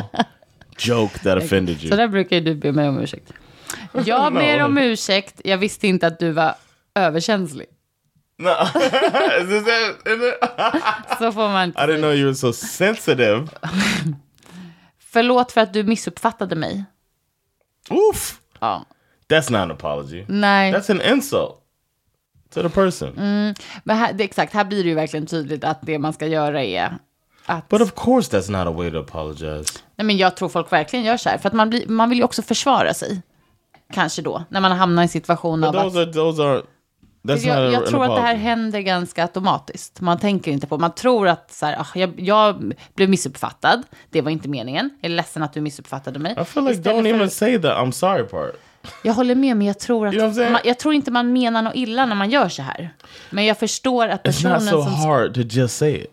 [0.77, 1.95] joke that offended Så you.
[1.97, 3.31] där brukar du be mig om ursäkt.
[4.05, 4.39] Jag No.
[4.39, 6.55] ber om ursäkt, jag visste inte att du var
[6.95, 7.65] överkänslig.
[8.37, 8.49] No.
[11.19, 13.47] Så får man inte I didn't know you were so sensitive.
[15.11, 16.83] Förlåt för att du missuppfattade mig.
[17.89, 18.39] Oof.
[18.59, 18.85] Ja.
[19.29, 20.25] That's not an apology.
[20.27, 21.55] Nej, That's an insult
[22.53, 23.11] to the person.
[23.83, 26.63] men här, det, exakt, här blir det ju verkligen tydligt att det man ska göra
[26.63, 26.97] är
[27.45, 27.69] att...
[27.69, 29.65] But of course that's not a way to apologize.
[29.95, 32.17] Nej, men jag tror folk verkligen gör så här, för att man, blir, man vill
[32.17, 33.21] ju också försvara sig.
[33.93, 35.83] Kanske då, när man hamnar i en situation But av att...
[35.83, 36.61] those are those are
[37.23, 40.01] jag, jag tror att det här händer ganska automatiskt.
[40.01, 44.21] Man tänker inte på, man tror att så här, ah, jag, jag blev missuppfattad, det
[44.21, 46.31] var inte meningen, jag är ledsen att du missuppfattade mig.
[46.41, 48.55] I feel like Istället don't för- even say the I'm sorry part.
[49.03, 51.61] Jag håller med, men jag tror, att You know man, jag tror inte man menar
[51.61, 52.93] något illa när man gör så här.
[53.29, 54.93] Men jag förstår att It's personen not so som...
[54.93, 56.09] hard to just say it.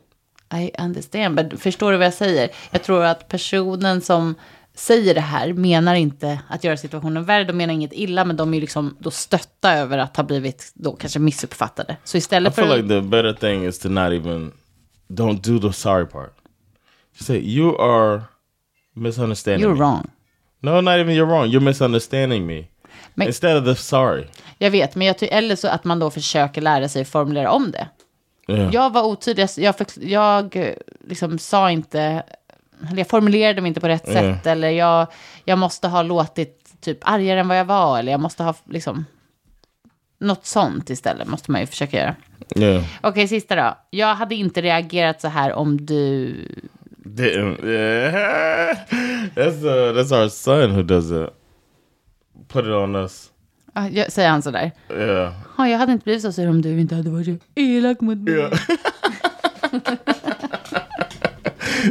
[0.55, 2.51] I understand, men förstår du vad jag säger?
[2.71, 4.35] Jag tror att personen som
[4.75, 7.45] säger det här menar inte att göra situationen värre.
[7.45, 10.93] De menar inget illa, men de är liksom då stötta över att ha blivit då
[10.93, 11.97] kanske missuppfattade.
[12.05, 12.63] Så I istället för...
[12.63, 14.53] feel like the better thing is to not even
[15.09, 16.33] don't do the sorry part.
[17.15, 18.23] Just say you are
[18.95, 19.81] misunderstanding You're me.
[19.81, 20.11] wrong.
[20.61, 21.47] No, not even you're wrong.
[21.47, 22.65] You're misunderstanding me.
[23.15, 24.27] Men- Instead of the sorry.
[24.59, 27.71] Jag vet, men jag ty- eller så att man då försöker lära sig formulera om
[27.71, 27.89] det.
[28.49, 28.75] Yeah.
[28.75, 30.75] Jag var otydlig, jag, jag, eh,
[31.09, 32.23] liksom sa inte,
[32.97, 34.35] jag formulerade mig inte på rätt Mm.
[34.35, 35.07] sätt, eller jag,
[35.45, 39.05] jag måste ha låtit typ argare än vad jag var, eller jag måste ha liksom,
[40.21, 42.15] något sånt istället måste man ju försöka göra.
[42.57, 42.85] Yeah.
[43.01, 43.79] Okej, sista då.
[43.91, 46.35] Jag hade inte reagerat så här om du...
[47.05, 47.65] Didn't.
[47.67, 48.77] Yeah.
[49.35, 51.31] That's uh that's our son who does it.
[52.49, 53.27] Put it on us.
[53.73, 54.71] Ah, jag- Säger han sådär.
[54.91, 55.33] Yeah.
[55.59, 58.19] Ja, jag hade inte blivit så sur om du inte hade varit så elak mot
[58.19, 58.35] mig.
[58.35, 58.53] Yeah.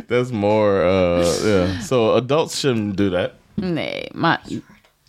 [0.07, 1.79] That's more uh yeah.
[1.81, 3.31] So adults shouldn't do that.
[3.55, 4.37] Nej, man,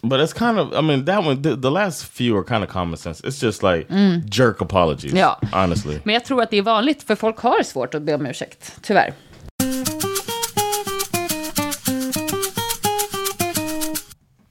[0.03, 2.71] But it's kind of, I mean, that one, the, the last few are kind of
[2.71, 3.21] common sense.
[3.21, 3.87] It's just like
[4.31, 5.12] jerk apologies.
[5.12, 5.38] Ja.
[5.53, 6.01] Honestly.
[6.05, 8.79] Men jag tror att det är vanligt, för folk har svårt att be om ursäkt,
[8.83, 9.14] tyvärr.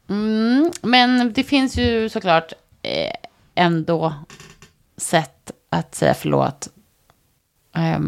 [0.10, 0.72] Mm.
[0.82, 3.12] Men det finns ju såklart eh,
[3.56, 4.14] ändå
[4.98, 6.68] sätt att säga förlåt.
[7.74, 8.00] Ä-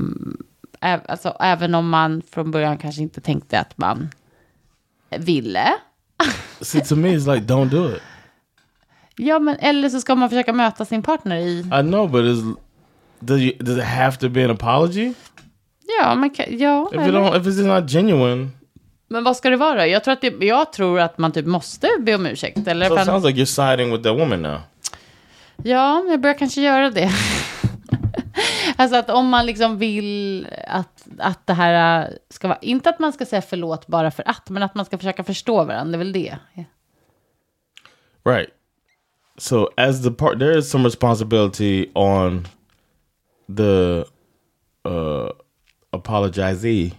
[0.82, 4.10] alltså, även om man från början kanske inte tänkte att man
[5.17, 5.74] ville.
[6.62, 8.02] See, to me, it's like don't do it.
[9.15, 11.60] Ja, men eller så ska man försöka möta sin partner i...
[11.60, 12.39] I know, but is
[13.20, 15.13] does you, does it have to be an apology?
[16.00, 18.50] Ja, man kan, ja If it eller, don't, if it's not genuine,
[19.12, 19.88] men vad ska det vara?
[19.88, 22.67] Jag tror, att det, jag tror att man typ måste be om ursäkt.
[22.67, 24.60] Eller so it sounds like you're siding with that woman now.
[25.63, 27.12] Ja, jag börjar kanske göra det.
[28.82, 33.13] alltså att om man liksom vill att, att det här ska vara, inte att man
[33.13, 36.06] ska säga förlåt bara för att, men att man ska försöka förstå varandra, det är
[36.06, 36.38] väl det.
[38.24, 38.50] Right.
[39.38, 42.48] So as the part, there is some responsibility on
[43.58, 44.06] the
[44.89, 45.32] uh,
[45.91, 46.94] apologizee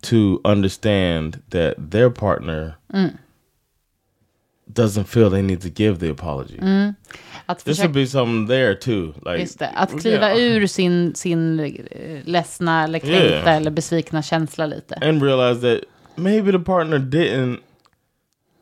[0.00, 2.74] to understand that their partner
[4.74, 6.60] doesn't feel they need to give the apology.
[7.46, 9.12] Att This would be something there too.
[9.24, 10.56] Like just det, att kliva Yeah.
[10.56, 11.72] ur sin, sin eh,
[12.24, 13.56] ledsna eller kränkta Yeah.
[13.56, 14.94] eller besvikna känsla lite.
[14.94, 15.80] and realize that
[16.16, 17.58] maybe the partner didn't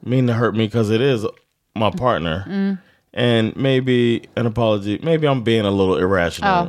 [0.00, 1.22] mean to hurt me because it is
[1.74, 2.42] my partner.
[3.16, 4.98] And maybe an apology.
[5.02, 6.68] Maybe I'm being a little irrational.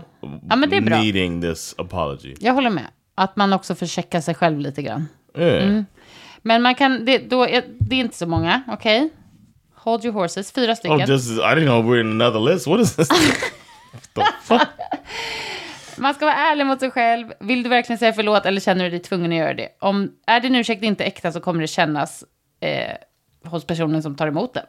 [0.50, 0.98] Ja, men det är bra.
[1.02, 2.36] needing this apology.
[2.40, 2.88] Jag håller med.
[3.16, 5.08] Att man också får checka sig själv lite grann.
[5.38, 5.84] Yeah.
[6.42, 9.10] Men man kan, det, då är, det är inte så många, okej?
[9.88, 11.02] Hold your horses, fyra stycken.
[11.02, 12.68] Oh, this is, I didn't know we're in another list.
[12.68, 13.08] What is this?
[15.98, 17.34] Man ska vara ärlig mot sig själv.
[17.40, 19.70] Vill du verkligen säga förlåt eller känner du dig tvungen att göra det?
[19.80, 22.24] Om är din ursäkt inte äkta så kommer det kännas
[22.60, 22.94] eh,
[23.50, 24.66] hos personen som tar emot den.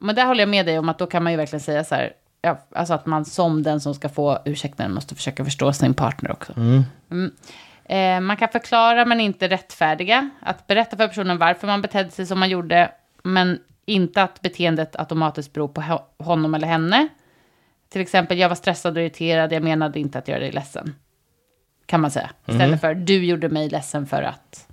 [0.00, 1.94] Men där håller jag med dig om att då kan man ju verkligen säga så
[1.94, 2.12] här,
[2.42, 6.32] ja, alltså att man som den som ska få ursäkten måste försöka förstå sin partner
[6.32, 6.52] också.
[6.56, 6.84] Mm.
[7.84, 10.30] Eh, man kan förklara men inte rättfärdiga.
[10.40, 14.96] Att berätta för personen varför man betedde sig som man gjorde, men inte att beteendet
[14.96, 17.08] automatiskt beror på ho- honom eller henne.
[17.88, 20.94] Till exempel, jag var stressad och irriterad, jag menade inte att göra dig ledsen.
[21.86, 22.30] Kan man säga.
[22.46, 24.68] Istället för, du gjorde mig ledsen för att.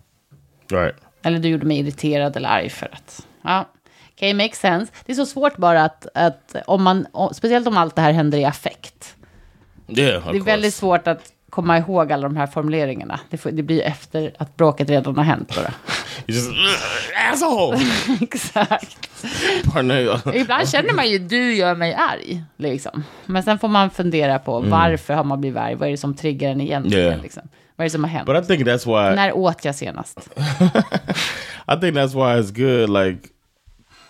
[0.70, 0.96] Right.
[1.22, 3.28] Eller du gjorde mig irriterad eller arg för att.
[3.42, 3.66] Ja,
[4.16, 4.94] okay, makes sense.
[5.06, 8.38] Det är så svårt bara att, att om man, speciellt om allt det här händer
[8.38, 9.16] i affekt.
[9.88, 10.32] Yeah.
[10.32, 13.20] Det är väldigt svårt att komma ihåg alla de här formuleringarna.
[13.30, 15.74] Det, får, det blir efter att bråket redan har hänt bara.
[16.32, 16.52] Just
[17.32, 17.80] asshole.
[18.22, 18.98] Exakt.
[19.74, 20.36] Partner.
[20.36, 22.44] Ibland känner man ju, du gör mig arg.
[22.58, 23.04] Liksom.
[23.26, 25.76] Men sen får man fundera på varför har man blivit arg?
[25.76, 27.08] Vad är det som triggar en egentligen?
[27.08, 27.22] Yeah.
[27.22, 27.44] Liksom?
[27.76, 28.26] Vad är det som har hänt?
[28.26, 29.16] But I think that's why.
[29.16, 30.20] När åt jag senast?
[31.68, 33.28] I think that's why it's good, like,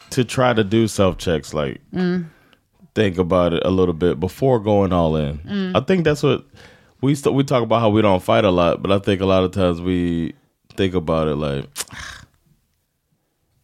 [0.09, 1.81] to try to do self checks, like,
[2.95, 5.39] think about it a little bit before going all in.
[5.75, 6.41] I think that's what
[7.01, 9.43] we we talk about how we don't fight a lot, but I think a lot
[9.43, 10.33] of times we
[10.75, 11.65] think about it like,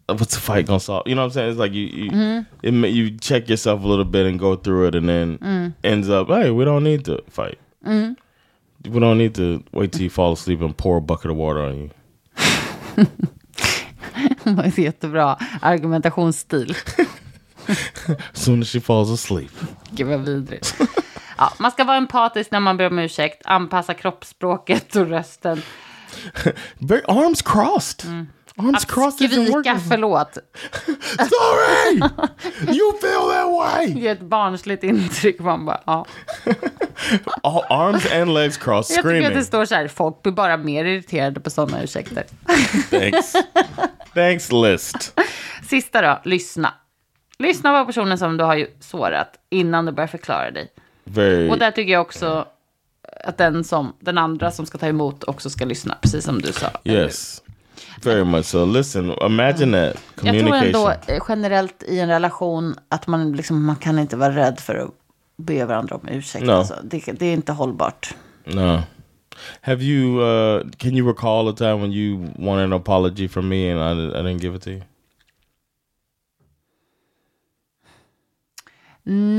[0.10, 1.04] what's the fight gonna solve?
[1.08, 1.50] You know what I'm saying?
[1.52, 4.88] It's like you you, it, ma- you check yourself a little bit and go through
[4.88, 7.58] it, and then ends up, hey, we don't need to fight.
[7.84, 11.60] We don't need to wait till you fall asleep and pour a bucket of water
[11.62, 11.90] on you.
[14.44, 16.76] Det var jättebra argumentationsstil.
[18.34, 19.52] Soon as she falls asleep.
[19.92, 20.76] Gud vad vidrigt.
[21.38, 25.62] Ja, man ska vara empatisk när man ber om ursäkt, anpassa kroppsspråket och rösten.
[26.80, 28.06] Very arms crossed.
[28.60, 30.34] Arms Att crossed skrika förlåt.
[31.18, 31.98] Sorry,
[32.78, 33.86] you feel that way.
[33.88, 35.40] Ge ett barnsligt intryck.
[35.40, 36.06] Man bara, ja.
[37.70, 39.38] Arms and legs crossed, Jag tycker att screaming.
[39.38, 42.24] det står så här, folk blir bara mer irriterade på sådana ursäkter.
[42.90, 43.34] Thanks.
[44.14, 45.20] Thanks, list.
[45.70, 46.74] Sista då, lyssna.
[47.40, 50.72] Lyssna på personen som du har sårat innan du börjar förklara dig.
[51.04, 51.50] Very.
[51.50, 52.46] Och där tycker jag också
[53.28, 56.54] att den, som, den andra som ska ta emot också ska lyssna, precis som du
[56.54, 56.68] sa.
[56.84, 57.42] Yes.
[58.04, 58.66] Very much so.
[58.66, 60.66] Listen, imagine that Jag tror communication.
[60.66, 64.76] ändå eh, generellt i en relation att man, liksom, man kan inte vara rädd för
[64.76, 64.92] att
[65.38, 66.46] be varandra om ursäkt.
[66.46, 66.52] No.
[66.52, 66.76] Alltså.
[66.84, 68.16] Det, det är inte hållbart.
[68.44, 68.82] No.
[69.62, 70.22] Have you?
[70.22, 74.20] uh Can you recall a time when you wanted an apology from me and I,
[74.20, 74.82] I didn't give it to you?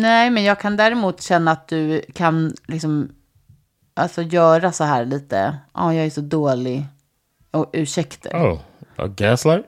[0.01, 3.09] Nej, men jag kan däremot känna att du kan liksom,
[3.99, 5.59] alltså göra så här lite.
[5.75, 6.87] Ja, jag är så dålig.
[7.51, 8.31] Och ursäkter.
[8.31, 8.61] Oh,
[8.97, 9.67] a gaslight?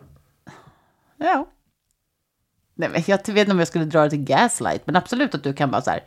[1.17, 1.47] Ja.
[2.75, 5.45] Nej, men jag vet inte om jag skulle dra det till gaslight, men absolut att
[5.45, 6.05] du kan bara så här.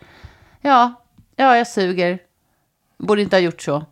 [0.61, 0.93] Ja,
[1.35, 2.19] ja, jag suger.
[2.97, 3.85] Borde inte ha gjort så.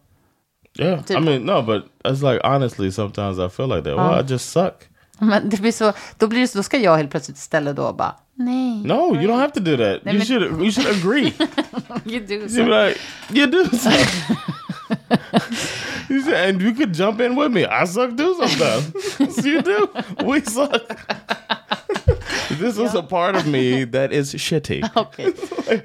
[0.80, 1.00] Yeah.
[1.00, 1.20] I Typ.
[1.20, 3.98] mean, no, but it's like honestly, sometimes I feel like that.
[3.98, 4.88] Well, I just suck.
[5.26, 7.94] Men det blir så, då blir det så, då ska jag helt plötsligt istället då
[7.94, 8.84] bara, nej.
[8.84, 9.88] No, you don't have to do that.
[9.88, 11.34] you men- should you should agree.
[12.06, 12.64] You do so.
[12.66, 13.00] like,
[13.34, 14.08] you do suck.
[16.10, 17.66] you said, and you could jump in with me.
[17.66, 19.20] I suck too sometimes.
[19.20, 19.88] yes, you do.
[20.26, 20.82] We suck.
[22.60, 24.82] this is a part of me that is shitty.
[24.96, 25.34] Okej.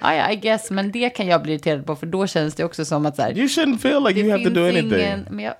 [0.01, 0.71] Ja, ja, I guess.
[0.71, 3.23] Men det kan jag bli irriterad på, för då känns det också som att så
[3.23, 4.93] här, You shouldn't feel like det you have to do anything.
[4.93, 5.27] ingen...
[5.31, 5.55] Men jag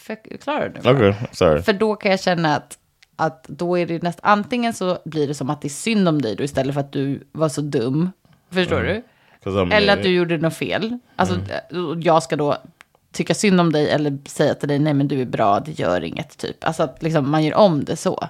[0.00, 0.90] förklarar nu.
[0.90, 1.62] Okay, sorry.
[1.62, 2.78] För då kan jag känna att,
[3.20, 6.22] att då är det näst, antingen så blir det som att det är synd om
[6.22, 8.10] dig då istället för att du var så dum.
[8.50, 9.02] Förstår du?
[9.44, 10.98] 'Cause I'm Eller att du gjorde något fel.
[11.16, 11.38] Alltså,
[12.02, 12.56] jag ska då
[13.12, 16.04] tycka synd om dig eller säga till dig, nej men du är bra, det gör
[16.04, 16.64] inget typ.
[16.64, 18.28] Alltså att liksom, man gör om det så.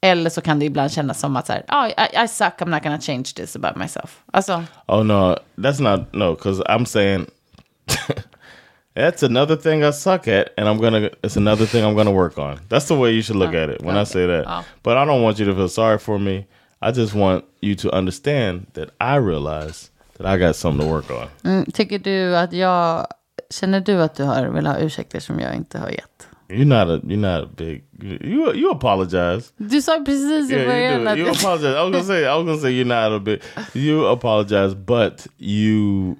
[0.00, 2.68] Eller så kan det ibland kännas som att så här, oh, I, I suck, I'm
[2.70, 4.22] not gonna change this about myself.
[4.32, 6.34] Alltså, Oh no, that's not no.
[6.34, 7.26] Because I'm saying
[8.94, 11.10] that's another thing I suck at, and I'm gonna.
[11.22, 12.60] It's another thing I'm gonna work on.
[12.68, 14.44] That's the way you should look at it when I say that.
[14.46, 14.64] Oh.
[14.82, 16.46] But I don't want you to feel sorry for me.
[16.82, 21.10] I just want you to understand that I realize that I got something to work
[21.10, 21.28] on.
[21.44, 23.06] mm, tycker du att jag,
[23.50, 26.28] känner du att du har, vill ha ursäkter som jag inte har gett?
[26.48, 27.00] You're not a.
[27.06, 27.84] You're not a big.
[28.00, 29.52] You you apologize.
[29.56, 31.10] Du sa precis i Yeah, you början do.
[31.10, 31.68] att You apologize.
[31.78, 32.20] I was gonna say.
[32.22, 33.42] I was gonna say you're not a bit.
[33.74, 36.16] You apologize, but you.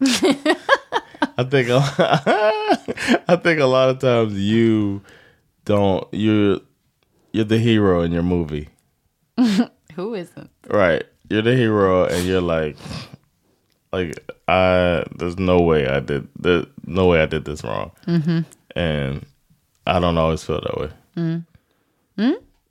[0.00, 1.68] I think.
[3.28, 5.02] I think a lot of times you
[5.64, 6.06] don't.
[6.12, 6.60] You're
[7.32, 8.68] you're the hero in your movie,
[9.94, 10.50] Who isn't?
[10.68, 11.04] right?
[11.28, 12.76] You're the hero, and you're like,
[13.92, 14.18] like
[14.48, 15.04] I.
[15.16, 16.28] There's no way I did.
[16.38, 18.40] There's no way I did this wrong, mm-hmm.
[18.74, 19.26] and
[19.86, 20.90] I don't always feel that way.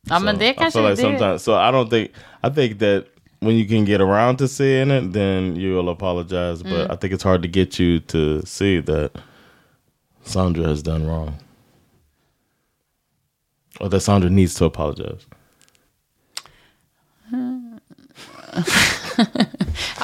[0.09, 1.43] Ja, men det I kanske feel like sometimes.
[1.43, 2.11] So I don't think.
[2.43, 3.05] I think that
[3.39, 6.63] when you can get around to seeing it, then you'll apologize.
[6.63, 6.91] But mm.
[6.91, 9.11] I think it's hard to get you to see that
[10.23, 11.37] Sandra has done wrong,
[13.79, 15.25] or that Sandra needs to apologize.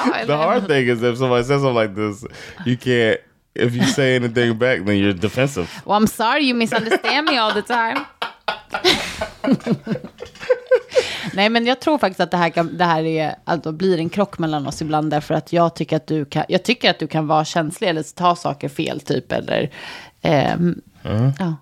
[0.04, 2.24] Oh, the hard thing is if somebody says something like this,
[2.66, 3.20] you can't.
[3.54, 5.70] If you say anything back, then you're defensive.
[5.84, 8.06] Well, I'm sorry you misunderstand me all the time.
[11.34, 14.08] Nej, men jag tror faktiskt att det här, kan, det här är, alltså, blir en
[14.08, 15.10] krock mellan oss ibland.
[15.10, 18.14] Därför att jag tycker att du kan, jag tycker att du kan vara känslig eller
[18.14, 19.32] ta saker fel typ.
[19.32, 19.70] Eller,
[20.22, 20.80] ehm,
[21.38, 21.56] ja.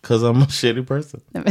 [0.00, 1.20] Cause I'm a shitty person.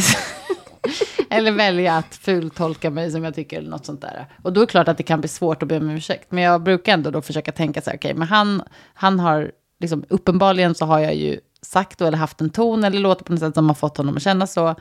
[1.29, 4.27] Eller välja att fultolka mig som jag tycker eller något sånt där.
[4.41, 6.31] Och då är det klart att det kan bli svårt att be om ursäkt.
[6.31, 8.63] Men jag brukar ändå då försöka tänka så här, okej, men han,
[8.93, 12.99] han har, liksom, uppenbarligen så har jag ju sagt då, eller haft en ton eller
[12.99, 14.75] låter på något sätt som har fått honom att känna så.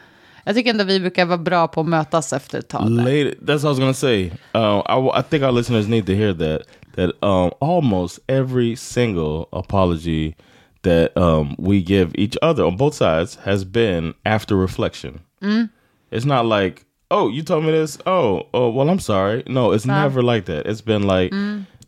[0.44, 2.90] Jag tycker ändå vi brukar vara bra på att mötas efter ett tag.
[2.90, 4.30] Lady, that's what I was gonna say.
[4.52, 6.62] Um, I, I think our listeners need to hear that.
[6.96, 10.34] That um, almost every single apology
[10.82, 15.20] that um, we give each other on both sides has been after reflection.
[16.10, 17.98] It's not like, oh, you told me this.
[18.06, 19.42] Oh, oh, well, I'm sorry.
[19.46, 20.66] No, it's never like that.
[20.66, 21.32] It's been like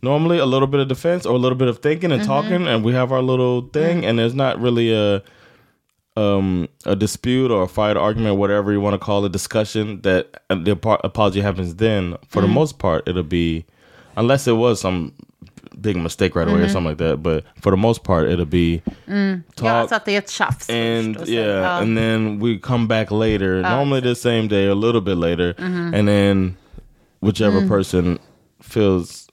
[0.03, 2.85] normally a little bit of defense or a little bit of thinking and talking, and
[2.85, 5.23] we have our little thing, and there's not really a
[6.17, 10.27] um, a dispute or a fight, argument, whatever you want to call it, discussion, that
[10.51, 13.65] uh, the apo- apology happens then, for the most part, it'll be,
[14.17, 15.13] unless it was some
[15.81, 18.83] big mistake right away or something like that, but for the most part, it'll be
[19.07, 19.89] Ja, talk.
[19.89, 21.79] så att det är ett tjafs and först yeah, ja.
[21.83, 26.09] and then we come back later, normally the same day, a little bit later, and
[26.09, 26.57] then
[27.21, 28.19] whichever person
[28.63, 29.29] feels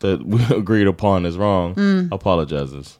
[0.00, 1.74] that we agreed upon is wrong
[2.12, 2.98] apologizes.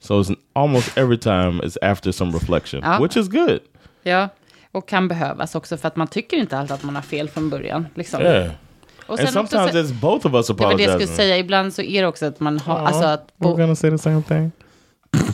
[0.00, 2.98] So it's almost every time it's after some reflection, Ja.
[3.02, 3.58] which is good.
[4.02, 4.28] Ja,
[4.72, 7.50] och kan behövas också för att man tycker inte alltid att man har fel från
[7.50, 7.86] början.
[7.94, 8.20] Liksom.
[8.22, 8.50] Yeah.
[9.06, 11.00] Och And sen också sometimes så- it's both of us det var det jag apologizing.
[11.06, 13.90] skulle säga, ibland så är det också att man har, alltså att We're gonna say
[13.90, 14.52] the same thing.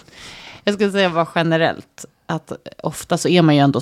[0.65, 2.53] Jag skulle säga bara generellt, att
[2.83, 3.81] ofta så är man ju ändå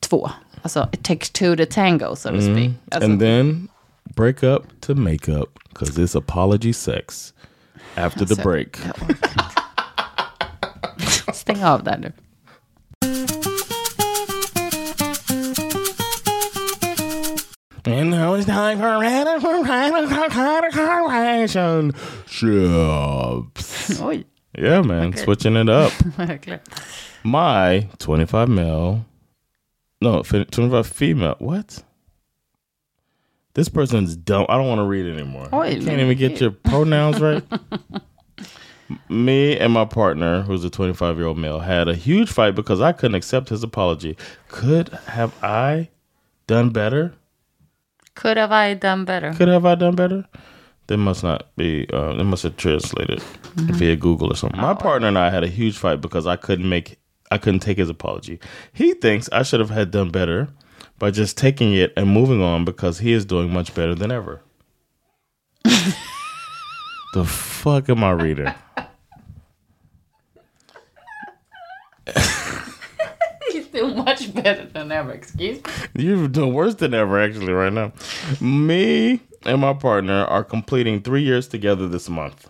[0.00, 0.30] två.
[0.62, 2.70] Alltså, it takes two to tango, so to speak.
[2.90, 3.68] Alltså, and then
[4.16, 7.34] break up to make up because it's apology sex
[7.94, 8.78] after the Alltså, break.
[11.34, 12.12] Stäng av där nu.
[17.86, 19.44] And now it's time for relationships.
[24.00, 24.24] Oj,
[24.58, 25.92] Yeah, man, switching it up.
[27.24, 29.04] My 25 male,
[30.00, 31.36] no, 25 female.
[31.38, 31.82] What?
[33.54, 34.46] This person's dumb.
[34.48, 35.48] I don't want to read anymore.
[35.52, 37.42] Oh, you can't even get your pronouns right.
[39.08, 42.80] Me and my partner, who's a 25 year old male, had a huge fight because
[42.80, 44.16] I couldn't accept his apology.
[44.48, 45.90] Could have I
[46.46, 47.14] done better?
[48.14, 49.32] Could have I done better?
[49.32, 50.26] Could have I done better?
[50.88, 51.88] They must not be.
[51.92, 53.22] Uh, they must have translated
[53.54, 54.60] via Google or something.
[54.60, 56.98] My partner and I had a huge fight because I couldn't make.
[57.30, 58.40] I couldn't take his apology.
[58.72, 60.48] He thinks I should have had done better
[60.98, 64.42] by just taking it and moving on because he is doing much better than ever.
[67.14, 68.52] the fuck am I reading?
[73.72, 75.58] do much better than ever, excuse
[75.94, 76.04] me.
[76.04, 77.92] You're doing worse than ever, actually, right now.
[78.40, 82.48] Me and my partner are completing three years together this month.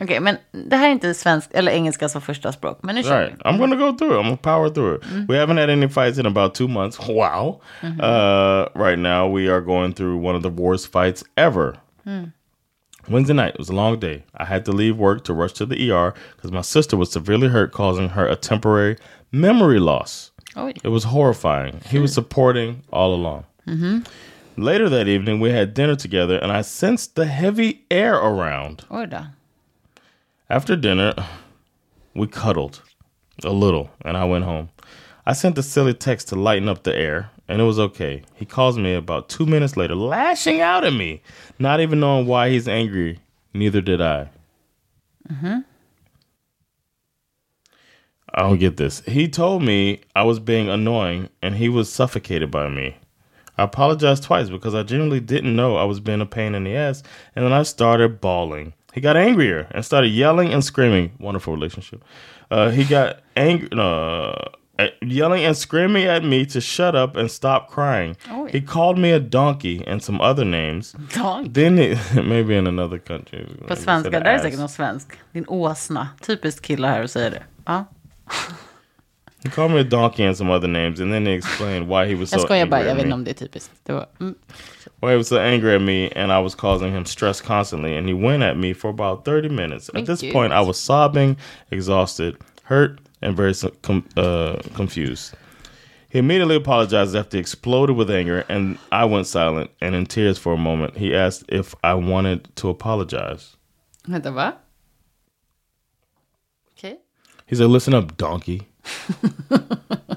[0.00, 2.78] Okej, men det här är inte svensk eller engelska som första språk.
[2.82, 3.38] Men nu kör Right.
[3.44, 4.18] I'm gonna go through it.
[4.18, 5.04] I'm gonna power through it.
[5.04, 5.26] Mm.
[5.26, 6.98] We haven't had any fights in about two months.
[6.98, 7.60] Wow.
[7.80, 8.00] Mm-hmm.
[8.00, 11.76] Uh, right now we are going through one of the worst fights ever.
[12.06, 12.32] Mm.
[13.08, 14.22] Wednesday night it was a long day.
[14.36, 17.48] I had to leave work to rush to the ER because my sister was severely
[17.48, 18.96] hurt, causing her a temporary
[19.32, 20.30] memory loss.
[20.54, 20.60] vi.
[20.72, 20.78] Oj.
[20.84, 21.80] It was horrifying.
[21.88, 23.44] He was supporting all along.
[24.56, 28.84] Later that evening, we had dinner together, and I sensed the heavy air around.
[28.90, 29.26] Då.
[30.50, 31.14] After dinner,
[32.14, 32.82] we cuddled
[33.44, 34.68] a little, and I went home.
[35.24, 38.22] I sent a silly text to lighten up the air, and it was okay.
[38.34, 41.20] He calls me about two minutes later, lashing out at me,
[41.58, 43.20] not even knowing why he's angry.
[43.52, 44.30] Neither did I.
[48.32, 49.00] I don't get this.
[49.00, 52.96] He told me I was being annoying, and he was suffocated by me.
[53.58, 56.74] I apologized twice because I genuinely didn't know I was being a pain in the
[56.74, 57.02] ass,
[57.36, 58.72] and then I started bawling.
[58.94, 61.12] He got angrier and started yelling and screaming.
[61.20, 62.02] Wonderful relationship.
[62.50, 64.36] Uh, he got angry, uh,
[65.00, 68.16] yelling and screaming at me to shut up and stop crying.
[68.30, 70.94] Oh, He called me a donkey and some other names.
[71.14, 71.54] Donk.
[71.54, 73.46] Then he, maybe in another country.
[73.68, 75.08] På svenska, där är säkert någon svensk.
[75.32, 76.08] Din åsna.
[76.20, 77.42] Typiskt killar här och säger det.
[77.64, 77.84] Ja.
[79.44, 82.14] He called me a donkey and some other names, and then he explained why he
[82.14, 83.08] was so skojar bara, angry jag at vet me.
[83.08, 83.72] inte om det är typiskt.
[83.82, 84.34] Det var, mm.
[85.00, 88.06] Why he was so angry at me and I was causing him stress constantly, and
[88.08, 89.90] he went at me for about 30 minutes.
[89.94, 91.36] At this point, I was sobbing,
[91.70, 95.34] exhausted, hurt, and very com- uh, confused.
[96.08, 100.36] He immediately apologized after he exploded with anger, and I went silent and in tears
[100.36, 100.98] for a moment.
[100.98, 103.56] He asked if I wanted to apologize.
[104.06, 104.58] Vänta, va?
[106.76, 106.98] Okej.
[107.46, 108.68] He said, Listen up, donkey.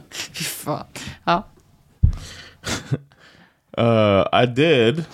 [0.10, 0.34] Fy
[0.66, 0.86] fan.
[1.28, 1.44] Ja.
[3.78, 5.06] Uh, I did,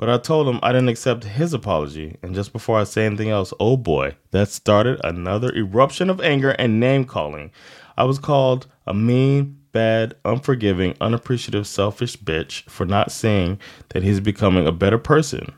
[0.00, 2.16] but I told him I didn't accept his apology.
[2.22, 6.52] And just before I say anything else, oh boy, that started another eruption of anger
[6.52, 7.50] and name calling.
[7.98, 14.20] I was called a mean, bad, unforgiving, unappreciative, selfish bitch for not seeing that he's
[14.20, 15.52] becoming a better person.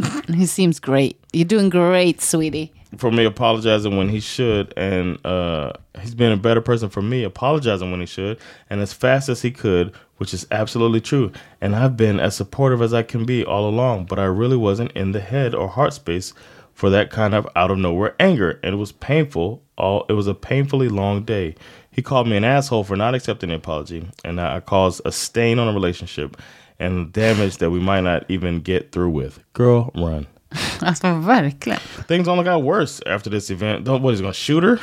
[0.32, 1.22] He seems great.
[1.34, 2.72] You're doing great, sweetie.
[2.98, 7.24] For me apologizing when he should, and uh, he's been a better person for me
[7.24, 8.38] apologizing when he should,
[8.68, 11.32] and as fast as he could, which is absolutely true.
[11.60, 14.92] And I've been as supportive as I can be all along, but I really wasn't
[14.92, 16.34] in the head or heart space
[16.74, 19.62] for that kind of out of nowhere anger, and it was painful.
[19.78, 21.54] All it was a painfully long day.
[21.90, 25.58] He called me an asshole for not accepting the apology, and I caused a stain
[25.58, 26.36] on a relationship
[26.78, 29.40] and damage that we might not even get through with.
[29.52, 30.26] Girl, run.
[30.80, 31.80] Alltså verkligen.
[32.08, 33.84] Things only got worse after this event.
[33.84, 34.78] Don't what he's gonna shoot her?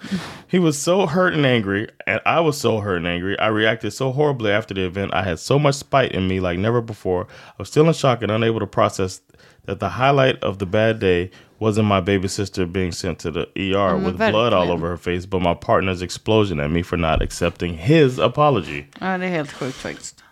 [0.48, 3.38] he was so hurt and angry, and I was so hurt and angry.
[3.38, 5.14] I reacted so horribly after the event.
[5.14, 7.26] I had so much spite in me like never before.
[7.50, 9.20] I was still in shock and unable to process
[9.64, 13.46] that the highlight of the bad day wasn't my baby sister being sent to the
[13.56, 16.96] ER men with blood all over her face, but my partner's explosion at me for
[16.96, 18.86] not accepting his apology.
[19.00, 20.24] Ja, det är helt sjukt faktiskt.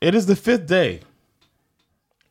[0.00, 1.00] It is the fifth day.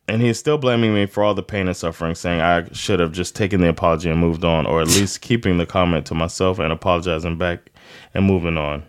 [0.08, 3.14] And he's still blaming me for all the pain and suffering, saying I should have
[3.14, 6.60] just taken the apology and moved on, or at least keeping the comment to myself
[6.60, 7.72] and apologizing back
[8.14, 8.84] and moving on.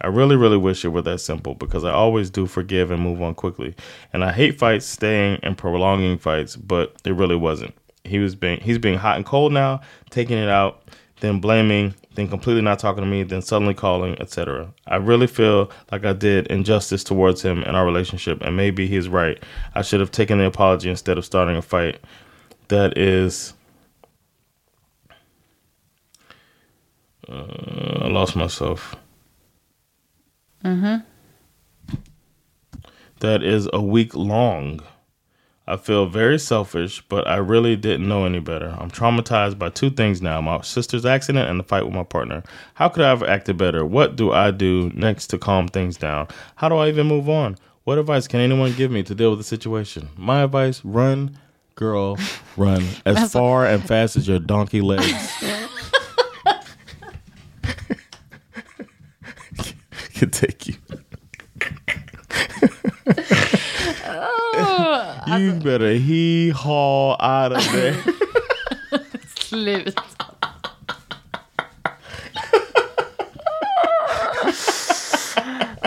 [0.00, 3.22] I really, really wish it were that simple because I always do forgive and move
[3.22, 3.74] on quickly.
[4.12, 7.74] And I hate fights, staying and prolonging fights, but it really wasn't.
[8.04, 10.82] He was being he's being hot and cold now, taking it out,
[11.20, 14.72] then blaming, then completely not talking to me, then suddenly calling, etc.
[14.86, 19.08] I really feel like I did injustice towards him in our relationship, and maybe he's
[19.08, 19.42] right.
[19.74, 22.00] I should have taken the apology instead of starting a fight.
[22.68, 23.54] That is.
[27.28, 28.94] Uh, I lost myself.
[33.20, 34.80] That is a week long.
[35.66, 38.76] I feel very selfish, but I really didn't know any better.
[38.78, 42.42] I'm traumatized by two things now my sister's accident and the fight with my partner.
[42.74, 43.84] How could I have acted better?
[43.86, 46.28] What do I do next to calm things down?
[46.56, 47.56] How do I even move on?
[47.84, 50.10] What advice can anyone give me to deal with the situation?
[50.16, 51.38] My advice run,
[51.76, 52.18] girl,
[52.58, 55.32] run as far and fast as your donkey legs
[60.14, 60.74] can take you.
[65.28, 67.94] You better hee haw out of there.
[69.34, 69.98] Slut.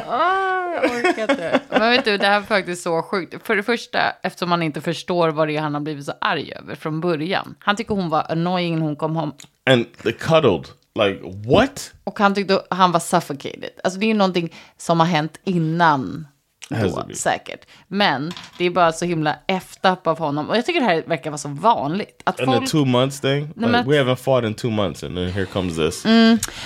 [0.08, 1.62] Ah, jag orkar inte.
[1.70, 3.48] Men vet du, det här är faktiskt så sjukt.
[3.48, 6.54] För det första, eftersom man inte förstår vad det är han har blivit så arg
[6.56, 7.56] över från början.
[7.60, 9.32] Han tycker hon var annoying när hon kom hem.
[9.70, 10.66] and they cuddled
[10.96, 11.20] Like
[11.50, 11.94] what?
[12.04, 13.70] Och han tyckte han var suffocated.
[13.84, 16.28] Alltså det är ju någonting som har hänt innan
[16.70, 17.66] då, säkert.
[17.88, 19.36] Men det är bara så himla
[19.84, 20.50] up av honom.
[20.50, 22.22] Och jag tycker det här verkar vara så vanligt.
[22.24, 23.42] Att And the folk, two months thing?
[23.56, 26.06] Like, men- we haven't fought in two months and then here comes this.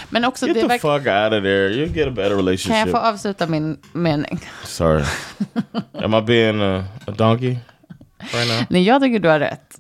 [0.10, 0.98] men också Get det the verkar...
[1.00, 1.70] fuck out of there.
[1.70, 2.92] You'll get a better Kan jag relationship.
[2.92, 4.40] få avsluta min mening?
[4.66, 5.04] Sorry.
[6.04, 7.58] Am I being a, a donkey
[8.34, 8.66] right now?
[8.70, 9.78] Nej, jag tycker du har rätt.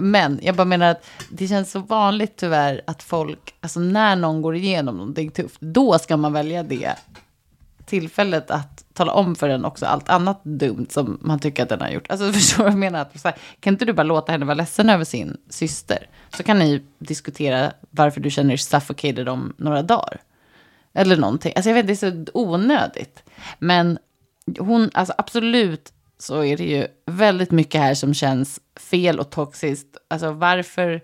[0.00, 4.42] Men jag bara menar att det känns så vanligt tyvärr att folk, alltså när någon
[4.42, 6.92] går igenom någonting tufft, då ska man välja det
[7.92, 11.80] tillfället att tala om för den också allt annat dumt som man tycker att den
[11.80, 12.10] har gjort.
[12.10, 13.00] Alltså förstår du vad jag menar?
[13.00, 16.08] Att, här, kan inte du bara låta henne vara ledsen över sin syster?
[16.36, 20.20] Så kan ni diskutera varför du känner dig suffocated om några dagar.
[20.94, 21.52] Eller någonting.
[21.56, 23.22] Alltså jag vet, det är så onödigt.
[23.58, 23.98] Men
[24.58, 29.96] hon, alltså absolut så är det ju väldigt mycket här som känns fel och toxiskt.
[30.08, 31.00] Alltså varför,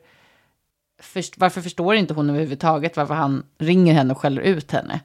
[1.03, 5.01] först, varför förstår inte hon överhuvudtaget varför han ringer henne och skäller ut henne?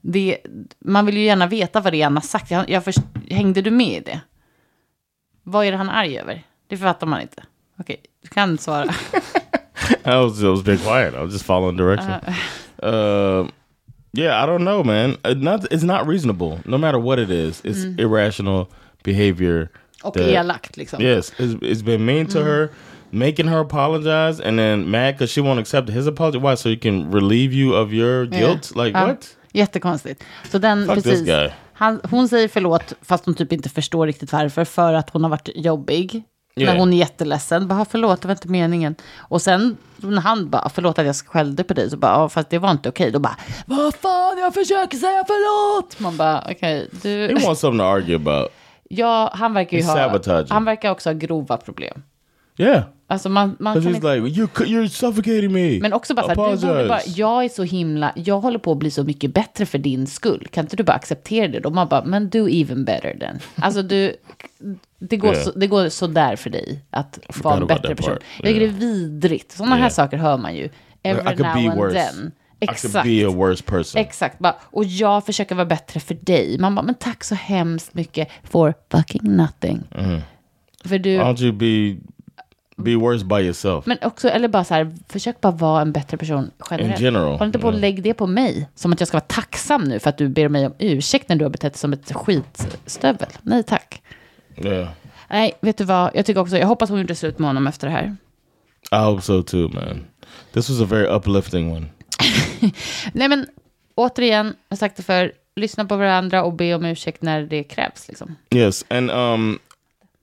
[0.00, 0.38] Det,
[0.78, 2.50] man vill ju gärna veta vad det är han har sagt.
[2.50, 2.98] Jag, jag först,
[3.30, 4.20] hängde du med i det?
[5.42, 6.42] Vad är det han är arg över?
[6.68, 7.42] Det fattar man inte.
[7.78, 8.84] Okej, du kan svara.
[10.04, 11.14] I was, I was being quiet.
[11.14, 12.12] I was just following direction.
[12.82, 13.48] Uh,
[14.12, 15.16] yeah, I don't know, man.
[15.24, 16.58] Uh, not, it's not reasonable.
[16.64, 18.66] No matter what it is, it's irrational
[19.02, 19.68] behavior.
[20.02, 21.02] Och that- elakt liksom.
[21.02, 22.68] Yes, it's, it's been mean to her,
[23.10, 26.38] making her apologize, and then mad because she won't accept his apology.
[26.38, 26.54] Why?
[26.56, 28.72] So he can relieve you of your guilt?
[28.76, 29.36] Like Ja, what?
[29.52, 30.24] Jättekonstigt.
[30.50, 31.26] Så den, Fuck this precis.
[31.26, 31.50] guy.
[31.72, 34.64] Han, hon säger förlåt, fast hon typ inte förstår riktigt varför.
[34.64, 36.22] För att hon har varit jobbig.
[36.56, 36.72] Yeah.
[36.74, 37.68] När hon är jätteledsen.
[37.68, 38.94] Bara, förlåt, det var inte meningen.
[39.16, 41.90] Och sen när han bara, förlåt att jag skällde på dig.
[41.90, 43.10] Så bara, fast det var inte okej.
[43.10, 43.36] Då bara,
[43.66, 46.00] vad fan, jag försöker säga förlåt.
[46.00, 47.08] Man bara, okej, du.
[47.08, 48.48] He wants something to argue about.
[48.88, 50.50] Ja, han verkar ju He's ha, sabotaging.
[50.50, 52.02] han verkar också ha grova problem.
[52.58, 54.16] Yeah, Alltså man, man kan inte...
[54.16, 55.78] like, you're you're suffocating me.
[55.80, 58.72] Men också bara så här, du borde bara, jag är så himla, jag håller på
[58.72, 60.46] att bli så mycket bättre för din skull.
[60.50, 61.60] Kan inte du bara acceptera det?
[61.60, 61.70] då?
[61.70, 63.38] man bara, men do even better then.
[63.56, 64.16] Alltså du,
[64.98, 65.44] det går, Yeah.
[65.44, 68.12] så, det går så där för dig att vara en bättre person.
[68.14, 68.22] part.
[68.38, 68.74] Jag tycker Yeah.
[68.74, 69.52] det är vidrigt.
[69.52, 69.92] Sådana här Yeah.
[69.92, 70.68] saker hör man ju.
[71.02, 71.94] Every I now and worse.
[71.94, 72.32] then.
[72.60, 73.04] I could Exakt.
[73.06, 74.00] be a worse person.
[74.00, 74.38] Exakt.
[74.38, 76.58] Bara, och jag försöker vara bättre för dig.
[76.58, 79.82] Man bara, men tack så hemskt mycket for fucking nothing.
[79.90, 80.20] Mm-hmm.
[80.84, 81.10] För du...
[81.10, 82.00] Why don't you be
[82.80, 83.86] be worse by yourself?
[83.86, 87.00] Men också, eller bara så här, försök bara vara en bättre person generellt.
[87.00, 87.80] In general, Håll inte på att yeah.
[87.80, 88.68] lägga det på mig.
[88.74, 91.36] Som att jag ska vara tacksam nu för att du ber mig om ursäkt när
[91.36, 93.28] du har betett dig som ett skitstövel.
[93.42, 94.02] Nej tack.
[94.56, 94.88] Yeah,
[95.30, 96.10] Nej, vet du vad?
[96.14, 98.16] Jag tycker också, jag hoppas hon gjorde slut med honom efter det här.
[98.92, 100.06] I hope so too, man.
[100.52, 101.86] This was a very uplifting one.
[103.12, 103.46] Nej men,
[103.94, 107.64] återigen, jag har sagt det för lyssna på varandra och be om ursäkt när det
[107.64, 108.08] krävs.
[108.08, 108.36] Liksom.
[108.54, 109.58] Yes, and um,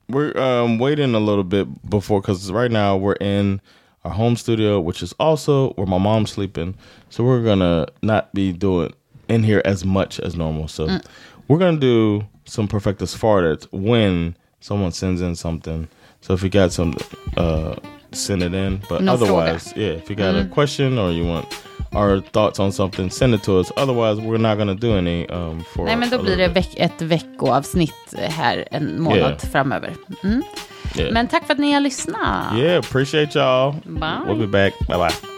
[0.08, 3.60] we're um waiting a little bit before because right now we're in
[4.04, 6.74] our home studio, which is also where my mom's sleeping.
[7.10, 8.92] So we're gonna not be doing
[9.28, 10.68] in here as much as normal.
[10.68, 10.98] So
[11.48, 15.88] we're gonna do some perfectus farted when someone sends in something.
[16.20, 16.96] So if you got some,
[17.36, 17.76] uh,
[18.12, 18.82] send it in.
[18.88, 21.46] But No otherwise, yeah, if you got a question or you want
[21.94, 23.72] our thoughts on something, send it to us.
[23.76, 25.84] Otherwise, we're not gonna do any um for.
[25.84, 29.38] Nej men då blir det veck ett veckoavsnitt här en månad Yeah.
[29.38, 29.92] framöver.
[30.24, 30.42] Mm.
[30.98, 31.12] Yeah.
[31.12, 32.54] Men tack för att ni har lyssnat.
[32.56, 33.72] Yeah, appreciate y'all.
[33.84, 34.00] Bye.
[34.26, 34.78] We'll be back.
[34.88, 35.37] Bye bye.